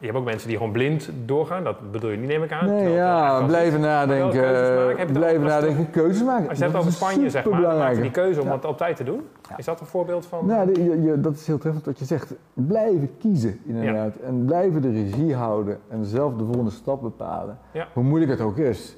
[0.00, 1.64] je hebt ook mensen die gewoon blind doorgaan.
[1.64, 2.66] Dat bedoel je niet, neem ik aan.
[2.66, 4.40] Nee, ja, blijven nadenken.
[4.40, 4.98] maken.
[4.98, 6.48] Eh, Blijven nadenken, keuzes maken.
[6.48, 8.46] Als je het Dat hebt over Spanje, zeg maar, dan maak je die keuze om
[8.46, 8.52] Ja.
[8.52, 9.26] het op tijd te doen.
[9.48, 9.56] Ja.
[9.56, 10.46] Is dat een voorbeeld van?
[10.46, 12.34] Nou, de- je, je- dat is heel treffend wat je zegt.
[12.52, 14.16] Blijven kiezen, inderdaad.
[14.16, 17.58] En blijven de regie houden en zelf de volgende stap bepalen.
[17.92, 18.96] Hoe moeilijk het ook is.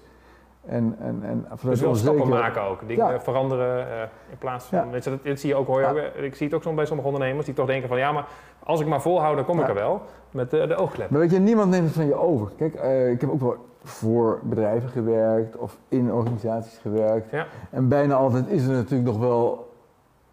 [0.66, 2.88] En, en, en vanuit dus stappen maken ook.
[2.88, 4.78] Dingen veranderen eh, in plaats van...
[4.78, 4.90] Ja.
[4.90, 5.90] Weet je, dat, dit zie je ook, hoor je Ja.
[5.90, 7.98] ook, Ik zie het ook soms bij sommige ondernemers die toch denken van...
[7.98, 8.26] Ja, maar
[8.68, 10.00] als ik maar volhoud, dan kom ik er wel.
[10.30, 11.10] Met de, de oogklep.
[11.10, 12.48] Maar weet je, niemand neemt het van je over.
[12.56, 17.30] Kijk, eh, ik heb ook wel voor bedrijven gewerkt of in organisaties gewerkt.
[17.30, 17.46] Ja.
[17.70, 19.72] En bijna altijd is er natuurlijk nog wel,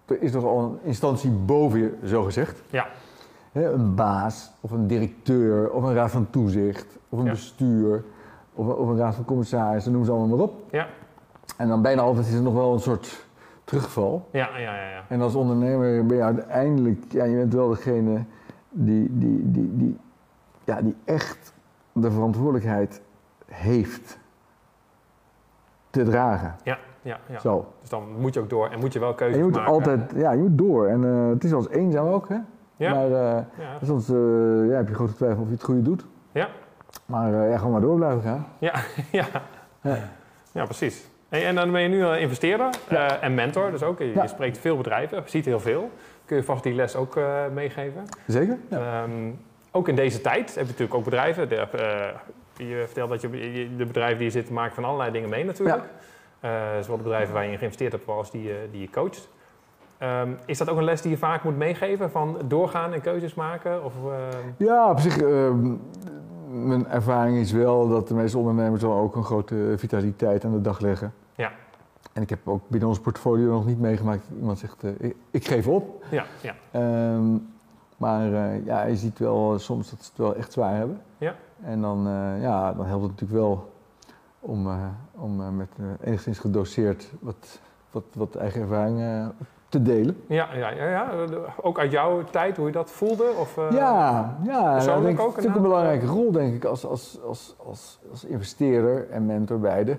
[0.06, 2.62] er is nog wel een instantie boven je, zo gezegd.
[2.70, 2.88] Ja.
[3.52, 7.32] Een baas of een directeur of een raad van toezicht of een Ja.
[7.32, 8.04] bestuur
[8.54, 10.54] of, een- of een raad van commissarissen, noem ze allemaal maar op.
[10.72, 10.88] Ja.
[11.58, 13.25] En dan bijna altijd is er nog wel een soort
[13.66, 14.28] terugval.
[14.32, 14.90] Ja, ja, ja.
[14.90, 15.04] ja.
[15.08, 18.24] En als ondernemer ben je uiteindelijk, ja, je bent wel degene
[18.70, 19.98] die, die, die, die,
[20.64, 21.54] ja, die echt
[21.92, 23.02] de verantwoordelijkheid
[23.46, 24.20] heeft
[25.90, 26.56] te dragen.
[26.64, 27.40] Ja, ja, ja.
[27.40, 27.74] Zo.
[27.80, 29.72] Dus dan moet je ook door en moet je wel keuzes je moet maken.
[29.72, 30.88] altijd, ja, je moet door.
[30.88, 32.38] En eh, het is wel eens eenzaam ook, hè?
[32.76, 33.78] Ja, Maar eh, ja.
[33.86, 34.16] soms eh,
[34.68, 36.06] ja, heb je grote twijfel of je het goede doet.
[36.32, 36.50] Ja.
[37.06, 38.48] Maar ja, gewoon maar door blijven gaan.
[38.60, 38.74] Ja,
[39.12, 39.26] ja.
[39.82, 39.98] Ja.
[40.52, 41.10] ja precies.
[41.30, 43.10] Hey, en dan ben je nu eh, investeerder Ja.
[43.18, 43.72] eh, en mentor.
[43.72, 44.22] Dus ook, je, Ja.
[44.22, 45.92] je spreekt veel bedrijven, ziet heel veel.
[46.26, 48.04] Kun je vast die les ook eh, meegeven.
[48.28, 48.58] Zeker?
[48.70, 49.04] Ja.
[49.04, 49.12] Ehm,
[49.72, 51.50] ook in deze tijd heb je natuurlijk ook bedrijven.
[51.50, 51.68] De,
[52.58, 53.30] je vertelt dat je,
[53.78, 55.84] de bedrijven die je zit maken van allerlei dingen mee natuurlijk.
[56.82, 59.30] Zowel de bedrijven waar je in geïnvesteerd hebt als die, je- die je coacht.
[59.98, 63.34] Ehm, is dat ook een les die je vaak moet meegeven van doorgaan en keuzes
[63.34, 63.84] maken?
[63.84, 65.18] Of, ehm, Ja, op zich,
[66.64, 70.62] mijn ervaring is wel dat de meeste ondernemers wel ook een grote vitaliteit aan de
[70.62, 71.14] dag leggen.
[71.36, 71.52] Ja.
[72.14, 75.16] En ik heb ook binnen ons portfolio nog niet meegemaakt dat iemand zegt, eh, ik,
[75.32, 76.04] ik geef op.
[76.12, 77.38] ja, ja, Ehm,
[77.98, 81.02] maar eh, ja, je ziet wel soms dat ze het wel echt zwaar hebben.
[81.18, 81.36] Ja.
[81.62, 83.72] En dan, eh, ja, dan helpt het natuurlijk wel
[84.40, 84.68] om,
[85.12, 85.70] om met
[86.04, 87.60] enigszins gedoseerd wat,
[87.92, 89.32] wat, wat eigen ervaring
[89.76, 90.18] te delen.
[90.28, 91.10] ja, ja, ja, ja.
[91.62, 93.24] Ook uit jouw tijd, hoe je dat voelde?
[93.40, 97.56] Of, eh, ja, ja het is natuurlijk een belangrijke rol, denk ik, als, als, als,
[97.66, 99.98] als, als investeerder en mentor beide.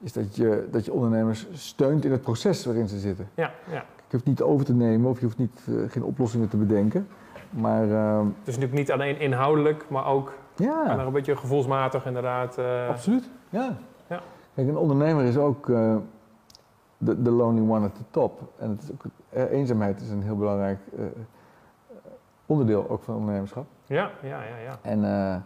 [0.00, 3.28] Is dat je, dat je ondernemers steunt in het proces waarin ze zitten.
[3.34, 3.84] Ja, ja.
[3.96, 7.08] Je hoeft niet over te nemen of je hoeft niet, eh, geen oplossingen te bedenken.
[7.50, 12.58] Maar ehm, Dus natuurlijk niet alleen inhoudelijk, maar ook ja, en een beetje gevoelsmatig inderdaad.
[12.88, 13.30] absoluut.
[13.48, 13.76] Ja.
[14.08, 14.20] Ja.
[14.54, 18.40] Kijk, een ondernemer is ook de de lonely one at the top.
[18.58, 21.04] En het is ook, eenzaamheid is een heel belangrijk eh,
[22.46, 23.66] onderdeel ook van ondernemerschap.
[23.86, 24.78] ja, ja, ja, ja.
[24.82, 25.36] En eh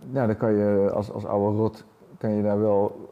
[0.00, 1.84] nou, dan kan je als, als oude rot
[2.18, 3.10] kan je daar wel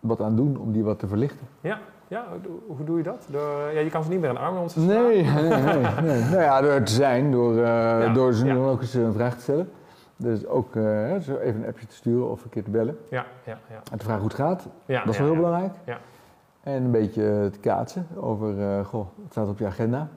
[0.00, 1.46] wat aan doen om die wat te verlichten.
[1.60, 3.26] Ja, hoe, doe- hoe doe je dat?
[3.30, 4.86] Door, ja, je kan ze niet meer een arm slaan.
[4.86, 6.22] Nee, nee, nee, nee.
[6.30, 8.56] Nou ja, door te zijn, door, eh, door ze nu ja.
[8.56, 9.70] dan ook eens een vraag te stellen.
[10.16, 12.98] Dus ook eh, zo even een appje te sturen of een keer te bellen.
[13.10, 13.80] Ja, ja, ja.
[13.92, 14.68] En te vragen hoe het gaat.
[14.86, 15.46] ja dat is ja, wel heel ja.
[15.48, 15.74] belangrijk.
[15.84, 15.98] Ja.
[16.60, 20.08] En een beetje te kaatsen over, eh, goh, wat staat op je agenda?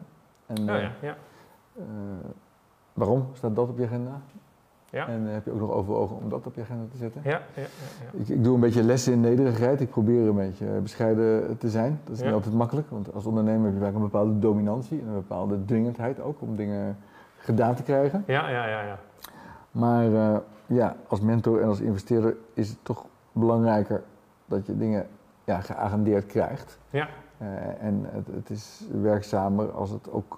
[0.46, 1.16] En, Oh eh, ja, ja.
[1.78, 1.84] eh,
[2.94, 4.22] waarom staat dat op je agenda?
[4.90, 5.08] Ja.
[5.08, 7.22] En heb je ook nog overwogen om dat op je agenda te zetten?
[7.24, 7.62] Ja, ja, ja,
[8.14, 8.20] ja.
[8.20, 9.82] Ik, ik doe een beetje lessen in nederigheid.
[9.82, 12.00] Ik probeer een beetje bescheiden te zijn.
[12.04, 12.26] Dat is Ja.
[12.26, 15.66] niet altijd makkelijk, want als ondernemer heb je vaak een bepaalde dominantie en een bepaalde
[15.66, 16.98] dwingendheid ook om dingen
[17.38, 18.24] gedaan te krijgen.
[18.28, 18.98] Ja, ja, ja, ja.
[19.72, 24.04] Maar eh, ja, als mentor en als investeerder is het toch belangrijker
[24.46, 25.08] dat je dingen
[25.44, 26.80] ja, geagendeerd krijgt.
[26.90, 27.08] Ja.
[27.38, 27.48] Eh,
[27.82, 30.38] en het, het is werkzamer als het ook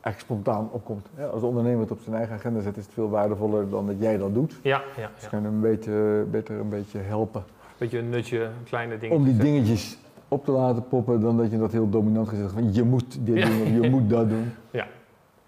[0.00, 1.06] eigenlijk spontaan opkomt.
[1.16, 3.86] Ja, als de ondernemer het op zijn eigen agenda zet, is het veel waardevoller dan
[3.86, 4.54] dat jij dat doet.
[4.62, 5.28] Ja, ja, Dus ja.
[5.28, 7.44] kan je hem een beetje, beter een beetje helpen
[7.78, 9.16] Beetje een nutje, kleine dingen.
[9.16, 12.72] om die dingetjes op te laten poppen, dan dat je dat heel dominant gezegd van
[12.74, 13.46] je moet dit Ja.
[13.46, 14.52] doen of je moet dat doen.
[14.70, 14.86] Ja,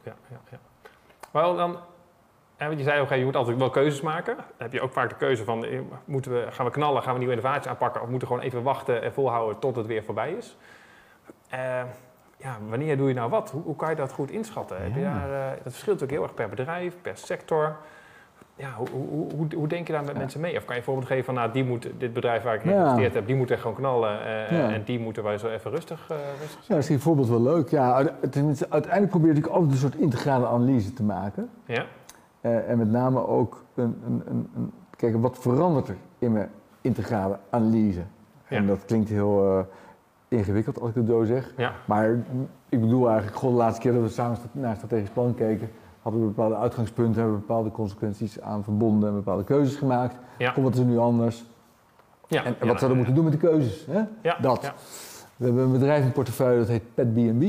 [0.04, 0.12] ja,
[0.50, 0.58] ja.
[1.32, 1.76] Maar dan,
[2.66, 4.34] want je zei ook, je moet altijd wel keuzes maken.
[4.36, 7.12] Dan heb je ook vaak de keuze van, eh, moeten we, gaan we knallen, gaan
[7.12, 8.02] we nieuwe innovaties aanpakken...
[8.02, 10.56] of moeten we gewoon even wachten en volhouden tot het weer voorbij is?
[11.48, 11.58] Eh,
[12.36, 13.50] ja, wanneer doe je nou wat?
[13.50, 14.82] Hoe, hoe kan je dat goed inschatten?
[14.82, 17.76] Heb je daar, eh, dat verschilt natuurlijk heel erg per bedrijf, per sector.
[18.56, 20.18] Ja, hoe, hoe, hoe, hoe denk je daar met Ja.
[20.18, 20.56] mensen mee?
[20.56, 22.70] Of kan je een voorbeeld geven van, nou, die moet, dit bedrijf waar ik in
[22.70, 22.76] Ja.
[22.76, 23.26] geïnvesteerd heb...
[23.26, 26.74] die moet er gewoon knallen en die moeten wij zo even rustig, eh, rustig Ja,
[26.76, 27.68] misschien een voorbeeld wel leuk.
[27.68, 27.94] Ja,
[28.70, 31.50] uiteindelijk probeer ik altijd een soort integrale analyse te maken.
[31.64, 31.84] Ja,
[32.40, 36.50] Eh, en met name ook een, een, een, een, kijken wat verandert er in mijn
[36.80, 38.02] integrale analyse.
[38.48, 39.64] En dat klinkt heel eh,
[40.38, 41.52] ingewikkeld als ik het zo zeg.
[41.56, 42.10] ja, Maar
[42.68, 45.70] ik bedoel eigenlijk, goh, de laatste keer dat we samen naar een strategisch plan keken,
[46.02, 50.16] hadden we bepaalde uitgangspunten, hebben we bepaalde consequenties aan verbonden en bepaalde keuzes gemaakt.
[50.38, 50.60] ja.
[50.60, 51.44] Wat is er nu anders?
[52.26, 52.44] ja.
[52.44, 53.86] en wat zouden we moeten doen met de keuzes?
[53.86, 54.02] Hè?
[54.40, 54.72] Dat.
[55.36, 57.42] We hebben een bedrijf in portefeuille dat heet PetB&B.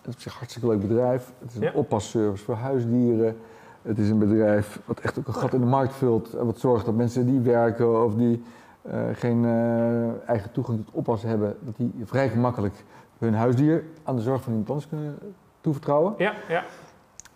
[0.00, 1.32] Dat is een hartstikke leuk bedrijf.
[1.38, 3.36] Het is een oppasservice voor huisdieren.
[3.82, 6.34] Het is een bedrijf wat echt ook een gat in de markt vult.
[6.34, 8.42] En wat zorgt dat mensen die werken of die
[8.82, 12.74] eh, geen eh, eigen toegang tot oppas hebben, dat die vrij gemakkelijk
[13.18, 15.18] hun huisdier aan de zorg van iemand anders kunnen
[15.60, 16.14] toevertrouwen.
[16.18, 16.64] Ja, ja,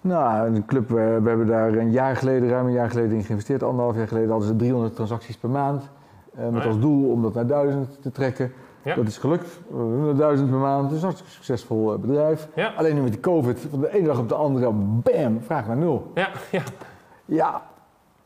[0.01, 3.25] Nou, een club, eh, we hebben daar een jaar geleden, ruim een jaar geleden in
[3.25, 3.63] geïnvesteerd.
[3.63, 5.91] Anderhalf jaar geleden hadden ze 300 transacties per maand.
[6.33, 8.53] met Oh als doel om dat naar 1000 te trekken.
[8.87, 8.95] Ja.
[8.95, 9.61] Dat is gelukt.
[9.71, 10.83] We hebben er 1000 per maand.
[10.83, 12.49] Het is een hartstikke succesvol eh, bedrijf.
[12.55, 15.67] ja, Alleen nu met die COVID, van de ene dag op de andere, bam, vraag
[15.67, 16.11] naar nul.
[16.15, 16.63] ja, ja,
[17.25, 17.63] Ja, nou,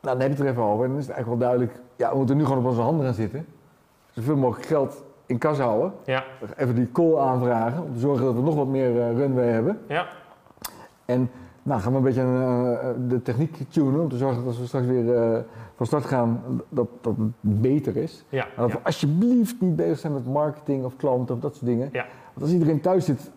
[0.00, 0.84] dan heb je het er even over.
[0.84, 3.04] En dan is het eigenlijk wel duidelijk, ja, we moeten nu gewoon op onze handen
[3.04, 3.46] gaan zitten.
[4.10, 5.92] Zoveel mogelijk geld in kas houden.
[6.04, 6.24] ja,
[6.56, 9.78] Even die call aanvragen om te zorgen dat we nog wat meer eh, runway hebben.
[9.88, 10.06] ja,
[11.04, 11.30] En
[11.62, 14.66] nou gaan we een beetje eh, de techniek tunen om te zorgen dat als we
[14.66, 15.44] straks weer
[15.80, 18.24] van start gaan, dat, dat het beter is.
[18.28, 21.88] ja, dat we alsjeblieft niet bezig zijn met marketing of klanten of dat soort dingen.
[21.92, 22.06] Ja.
[22.32, 23.30] Want als iedereen thuis zit,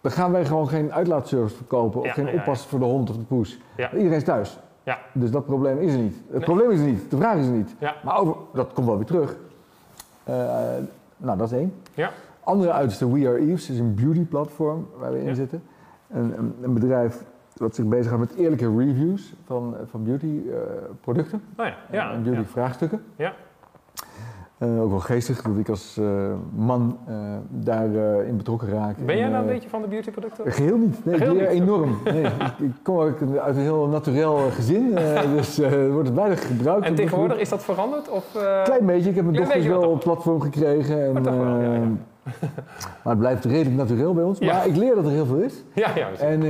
[0.00, 2.38] dan gaan wij gewoon geen uitlaatservice verkopen of geen ja, ja.
[2.38, 3.58] oppas voor de hond of de poes.
[3.76, 3.92] Ja.
[3.92, 4.58] Iedereen is thuis.
[4.82, 4.98] Ja.
[5.12, 6.14] Dus dat probleem is er niet.
[6.26, 6.40] Het Nee.
[6.44, 7.74] probleem is er niet, de vraag is er niet.
[7.78, 7.94] Ja.
[8.04, 9.36] Maar over, dat komt wel weer terug.
[10.24, 10.34] Eh,
[11.16, 11.74] nou, dat is één.
[11.94, 12.10] Ja.
[12.44, 15.62] Andere uiterste, We Are Eves, is een beauty platform waar we in zitten.
[16.10, 17.22] Een, een, een bedrijf
[17.56, 20.56] wat zich bezighoudt met eerlijke reviews van, van beauty eh,
[21.00, 22.46] producten Oh ja, ja, en beauty ja.
[22.46, 23.02] vraagstukken.
[23.16, 23.32] Ja.
[24.58, 26.06] Eh, ook wel geestig dat ik als eh,
[26.54, 27.14] man eh,
[27.48, 28.96] daarin in betrokken raak.
[29.06, 30.52] Ben jij En, nou een eh, beetje van de beautyproducten?
[30.52, 31.04] Geheel niet.
[31.04, 31.62] Nee, Geheel ik leer niet?
[31.62, 31.96] enorm.
[32.04, 36.16] Nee, ik, ik kom ook uit een heel naturel gezin, eh, dus eh, wordt het
[36.16, 36.86] weinig gebruikt.
[36.86, 38.08] En tegenwoordig is dat veranderd?
[38.08, 38.62] Of, eh.
[38.62, 39.08] Klein beetje.
[39.08, 41.04] Ik heb mijn dochters wel op platform gekregen.
[41.04, 41.74] En, Maar toch wel, ja, ja.
[41.74, 41.88] eh,
[43.02, 44.40] maar het blijft redelijk natuurlijk bij ons.
[44.40, 45.64] Maar ik leer dat er heel veel is.
[45.74, 46.08] Ja, ja.
[46.18, 46.42] En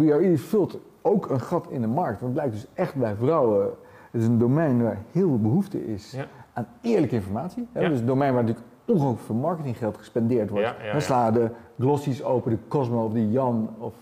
[0.00, 2.20] Eve vult ook een gat in de markt.
[2.20, 3.70] Want het blijkt dus echt bij vrouwen.
[4.10, 6.26] Het is een domein waar heel veel behoefte is Ja.
[6.52, 7.68] aan eerlijke informatie.
[7.72, 7.80] Hè?
[7.80, 7.88] Ja.
[7.88, 10.66] Dus een domein waar natuurlijk ongelooflijk veel marketinggeld gespendeerd wordt.
[10.66, 11.00] Ja, ja, Dan ja.
[11.00, 13.94] sla de glossies open, de Cosmo of de Jan of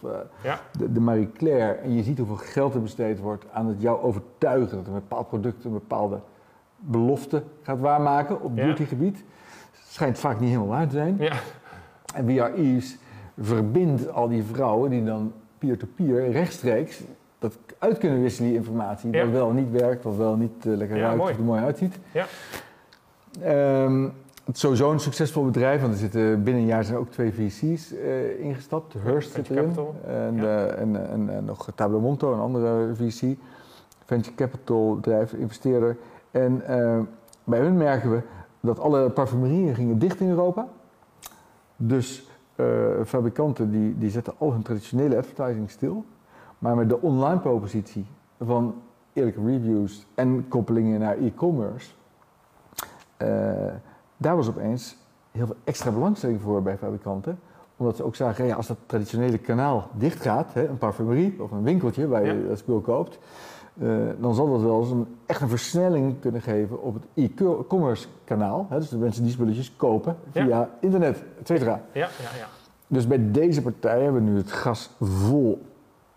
[0.42, 1.72] eh, de, de Marie Claire.
[1.72, 5.28] En je ziet hoeveel geld er besteed wordt aan het jou overtuigen dat een bepaald
[5.28, 6.20] product een bepaalde
[6.76, 9.24] belofte gaat waarmaken op beautygebied.
[9.72, 11.16] Schijnt vaak niet helemaal waar te zijn.
[11.18, 11.32] Ja.
[12.14, 12.98] En Eves
[13.38, 17.00] verbindt al die vrouwen die dan peer-to-peer rechtstreeks
[17.38, 19.12] dat uit kunnen wisselen, die informatie.
[19.12, 19.22] Ja.
[19.24, 21.32] Wat wel niet werkt, wat wel niet eh, lekker Ja, ruikt mooi.
[21.32, 21.98] of er mooi uitziet.
[22.12, 22.26] Ja.
[23.42, 24.02] Ehm,
[24.44, 27.32] het is sowieso een succesvol bedrijf, want er zitten binnen een jaar zijn ook twee
[27.32, 28.94] VC's eh, ingestapt.
[29.02, 29.72] Hearst zit erin
[30.06, 30.66] en, Ja.
[30.66, 33.36] eh, en, en, en nog Tableau Monto, een andere VC.
[34.04, 35.96] Venture Capital bedrijf, investeerder.
[36.30, 36.98] En eh,
[37.44, 38.20] bij hun merken we
[38.60, 40.68] dat alle parfumerieën gingen dicht in Europa.
[41.76, 42.29] Dus eh,
[43.04, 46.04] fabrikanten die, die zetten al hun traditionele advertising stil.
[46.58, 48.06] Maar met de online propositie
[48.40, 48.74] van
[49.12, 51.90] eerlijke reviews en koppelingen naar e-commerce,
[53.16, 53.28] eh,
[54.16, 54.96] daar was opeens
[55.30, 57.38] heel veel extra belangstelling voor bij fabrikanten.
[57.76, 61.50] Omdat ze ook zagen, ja, als dat traditionele kanaal dicht gaat, hè, een parfumerie of
[61.50, 63.18] een winkeltje waar je dat spul koopt,
[63.80, 68.08] eh, dan zal dat wel eens een, echt een versnelling kunnen geven op het e-commerce
[68.24, 68.66] kanaal.
[68.68, 71.80] Hè, dus de mensen die spulletjes kopen via internet, et cetera.
[71.92, 72.46] Ja, ja, ja.
[72.86, 75.62] Dus bij deze partij hebben we nu het gas vol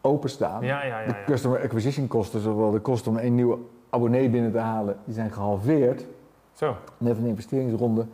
[0.01, 0.63] openstaan.
[0.63, 3.57] Ja, ja, ja, De customer acquisition kosten, zowel de kosten om een nieuwe
[3.89, 6.05] abonnee binnen te halen, die zijn gehalveerd.
[6.53, 6.75] Zo.
[6.97, 8.05] Net een investeringsronde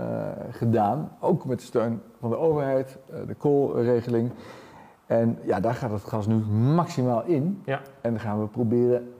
[0.00, 0.06] uh,
[0.50, 4.30] gedaan, ook met steun van de overheid, uh, de koolregeling.
[5.08, 6.34] En ja, daar gaat het gas nu
[6.74, 7.62] maximaal in.
[7.64, 7.80] Ja.
[8.00, 9.14] En dan gaan we proberen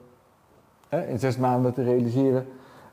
[0.89, 2.47] in zes maanden te realiseren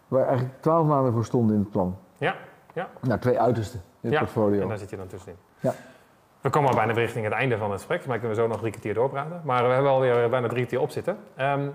[0.08, 1.96] waar eigenlijk twaalf maanden voor stonden in het plan.
[2.18, 2.34] Ja,
[2.72, 2.88] ja.
[3.00, 4.62] Nou, twee uitersten in het ja, portfolio.
[4.62, 5.36] en daar zit je dan tussenin.
[5.60, 5.74] Ja.
[6.40, 8.58] We komen al bijna richting het einde van het gesprek, maar kunnen we zo nog
[8.58, 9.40] drie kwartier doorpraten.
[9.44, 11.16] Maar we hebben alweer bijna drie kwartier op zitten.
[11.40, 11.72] Um,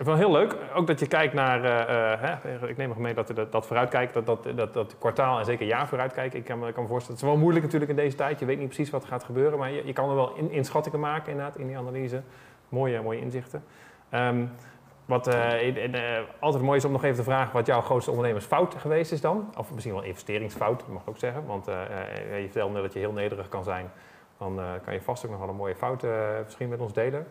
[0.00, 2.98] ik vind het heel leuk, ook dat je kijkt naar, uh, hè, ik neem nog
[2.98, 6.38] mee dat dat, dat vooruitkijken, dat, dat, dat, dat kwartaal en zeker jaar vooruitkijken.
[6.38, 8.38] Ik kan, me, kan me voorstellen, het is wel moeilijk natuurlijk in deze tijd.
[8.38, 10.50] Je weet niet precies wat er gaat gebeuren, maar je, je kan er wel in,
[10.50, 12.22] inschattingen maken inderdaad in die analyse.
[12.68, 13.64] Mooie, mooie inzichten.
[14.14, 14.50] Um,
[15.04, 15.36] wat
[16.38, 19.52] altijd mooi is om nog even te vragen wat jouw grootste ondernemersfout geweest is dan.
[19.56, 21.46] Of misschien wel investeringsfout, mag ik ook zeggen.
[21.46, 23.90] Want je vertelde dat je heel nederig kan zijn.
[24.38, 26.04] Dan kan je vast ook nog wel een mooie fout
[26.44, 27.26] misschien met ons delen.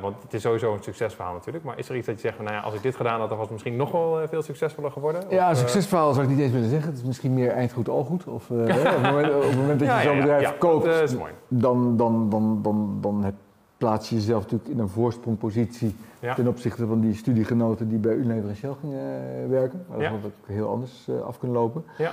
[0.00, 1.64] Want het is sowieso een succesverhaal natuurlijk.
[1.64, 3.28] Maar is er iets dat je zegt, van, nou ja, als ik dit gedaan had,
[3.28, 5.24] dan was het misschien nog wel veel succesvoller geworden?
[5.28, 6.88] Ja, een succesverhaal zou ik niet eens willen zeggen.
[6.88, 8.24] Het is misschien meer eind goed, al goed.
[8.24, 11.16] Of, op, het moment, op, het moment, dat je ja, zo'n bedrijf ja, koopt,
[11.48, 13.34] dan, dan, dan, dan, dan heb,
[13.76, 15.96] plaats je jezelf natuurlijk in een voorsprongpositie
[16.34, 19.84] ten opzichte van die studiegenoten die bij Unilever en Shell gingen werken.
[19.88, 21.84] Maar dat had ook heel anders af kunnen lopen.
[21.98, 22.12] Ja,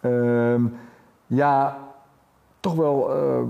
[0.00, 0.76] um,
[1.26, 1.78] ja
[2.60, 3.42] toch wel uh,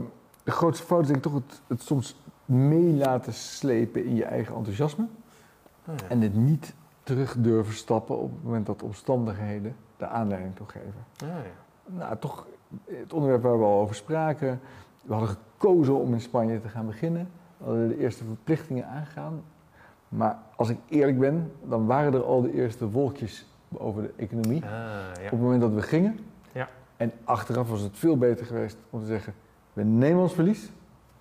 [0.43, 4.25] de grootste fout is denk ik toch het, het soms mee laten slepen in je
[4.25, 5.07] eigen enthousiasme.
[5.85, 6.09] Oh, ja.
[6.09, 11.05] En het niet terug durven stappen op het moment dat omstandigheden de aanleiding toe geven.
[11.23, 11.43] Oh, ja.
[11.99, 12.47] Nou, toch
[12.85, 14.61] het onderwerp waar we al over spraken.
[15.03, 17.29] We hadden gekozen om in Spanje te gaan beginnen.
[17.57, 19.43] We hadden de eerste verplichtingen aangegaan.
[20.09, 24.65] Maar als ik eerlijk ben, dan waren er al de eerste wolkjes over de economie.
[24.65, 25.25] Ah, ja.
[25.25, 26.19] Op het moment dat we gingen.
[26.53, 26.69] Ja.
[26.97, 29.35] En achteraf was het veel beter geweest om te zeggen:
[29.73, 30.71] we nemen ons verlies.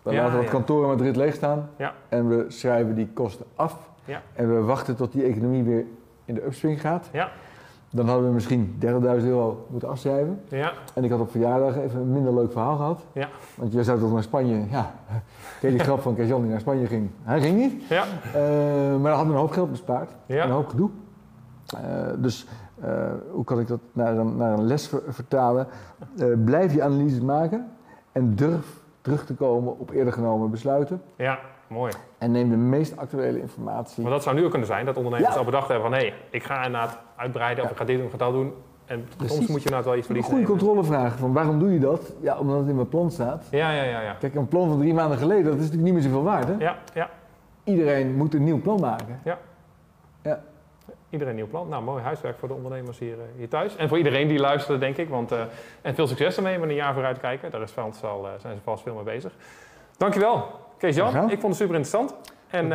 [0.04, 0.52] We Ja, laten het ja.
[0.52, 1.70] kantoor in Madrid leeg staan.
[1.78, 1.94] Ja.
[2.10, 3.90] En we schrijven die kosten af.
[4.06, 4.22] Ja.
[4.34, 5.86] En we wachten tot die economie weer
[6.26, 7.10] in de upswing gaat.
[7.12, 7.30] Ja.
[7.90, 8.88] Dan hadden we misschien 30.000
[9.26, 10.40] euro moeten afschrijven.
[10.48, 13.06] Ja, En ik had op verjaardag even een minder leuk verhaal gehad.
[13.12, 13.28] Ja.
[13.56, 14.64] Want jij zou toch naar Spanje.
[14.70, 14.92] Ja,
[15.60, 17.10] ken die grap van Kees-Jan die naar Spanje ging?
[17.24, 17.84] Hij ging niet.
[17.88, 18.42] ja, Eh,
[19.02, 20.10] maar dan hadden we een hoop geld bespaard.
[20.26, 20.46] Ja.
[20.46, 20.90] Een hoop gedoe.
[21.76, 21.82] Eh,
[22.18, 22.48] dus
[22.82, 22.90] eh,
[23.32, 25.68] hoe kan ik dat naar een, naar een les ver- vertalen?
[26.46, 27.68] Blijf je analyses maken
[28.12, 31.02] en durf terug te komen op eerder genomen besluiten.
[31.16, 31.94] ja, mooi.
[32.18, 34.04] En neem de meest actuele informatie.
[34.04, 35.40] Maar dat zou nu ook kunnen zijn, dat ondernemers Ja.
[35.40, 36.00] al bedacht hebben van...
[36.00, 37.76] hé, ik ga inderdaad uitbreiden of Ja.
[37.76, 38.54] ik ga dit doen, ik ga dat doen.
[38.86, 40.60] En soms moet je inderdaad wel iets Een verliezen goede nemen.
[40.60, 42.14] controlevraag van waarom doe je dat?
[42.22, 43.46] Ja, omdat het in mijn plan staat.
[43.52, 44.14] Ja, ja, ja, ja.
[44.14, 46.48] Kijk, een plan van drie maanden geleden, dat is natuurlijk niet meer zoveel waard.
[46.48, 46.54] Hè?
[46.60, 47.10] Ja, ja.
[47.64, 49.20] Iedereen moet een nieuw plan maken.
[51.14, 51.70] Iedereen een nieuw plan.
[51.70, 53.76] Nou, mooi huiswerk voor de ondernemers hier, eh, hier thuis.
[53.76, 55.10] En voor iedereen die luistert, denk ik.
[55.10, 55.42] Want, eh,
[55.82, 57.52] en veel succes ermee met een jaar vooruit kijken.
[57.52, 59.34] Daar is vast al, eh, zijn ze vast veel mee bezig.
[59.98, 60.48] Dankjewel,
[60.78, 61.32] Kees-Jan.
[61.32, 62.16] Ik vond het super interessant.
[62.48, 62.70] En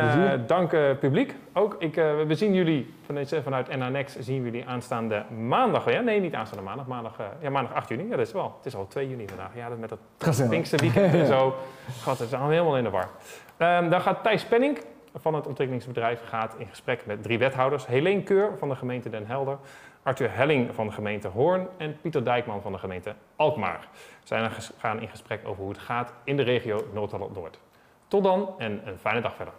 [0.47, 1.75] dank eh, publiek ook.
[1.79, 6.03] Ik, we zien jullie vanuit, vanuit NA Next zien jullie aanstaande maandag weer.
[6.03, 6.87] Nee, niet aanstaande maandag.
[6.87, 8.03] Maandag, ja, maandag 8 juni.
[8.03, 8.53] Ja, dat is wel.
[8.57, 9.51] Het is al 2 juni vandaag.
[9.55, 10.49] Ja, dat met dat Het gaat snel.
[10.49, 11.55] Pinksterweekend en zo.
[12.03, 13.09] God, we zijn helemaal in de war.
[13.57, 14.79] Ehm dan gaat Thijs Penning
[15.15, 17.87] van het ontwikkelingsbedrijf gaat in gesprek met drie wethouders.
[17.87, 19.57] Helene Keur van de gemeente Den Helder,
[20.03, 23.87] Arthur Helling van de gemeente Hoorn en Pieter Dijkman van de gemeente Alkmaar.
[24.23, 27.59] Zij gaan in gesprek over hoe het gaat in de regio Noord-Holland-Noord.
[28.07, 29.53] Tot dan en een fijne dag verder.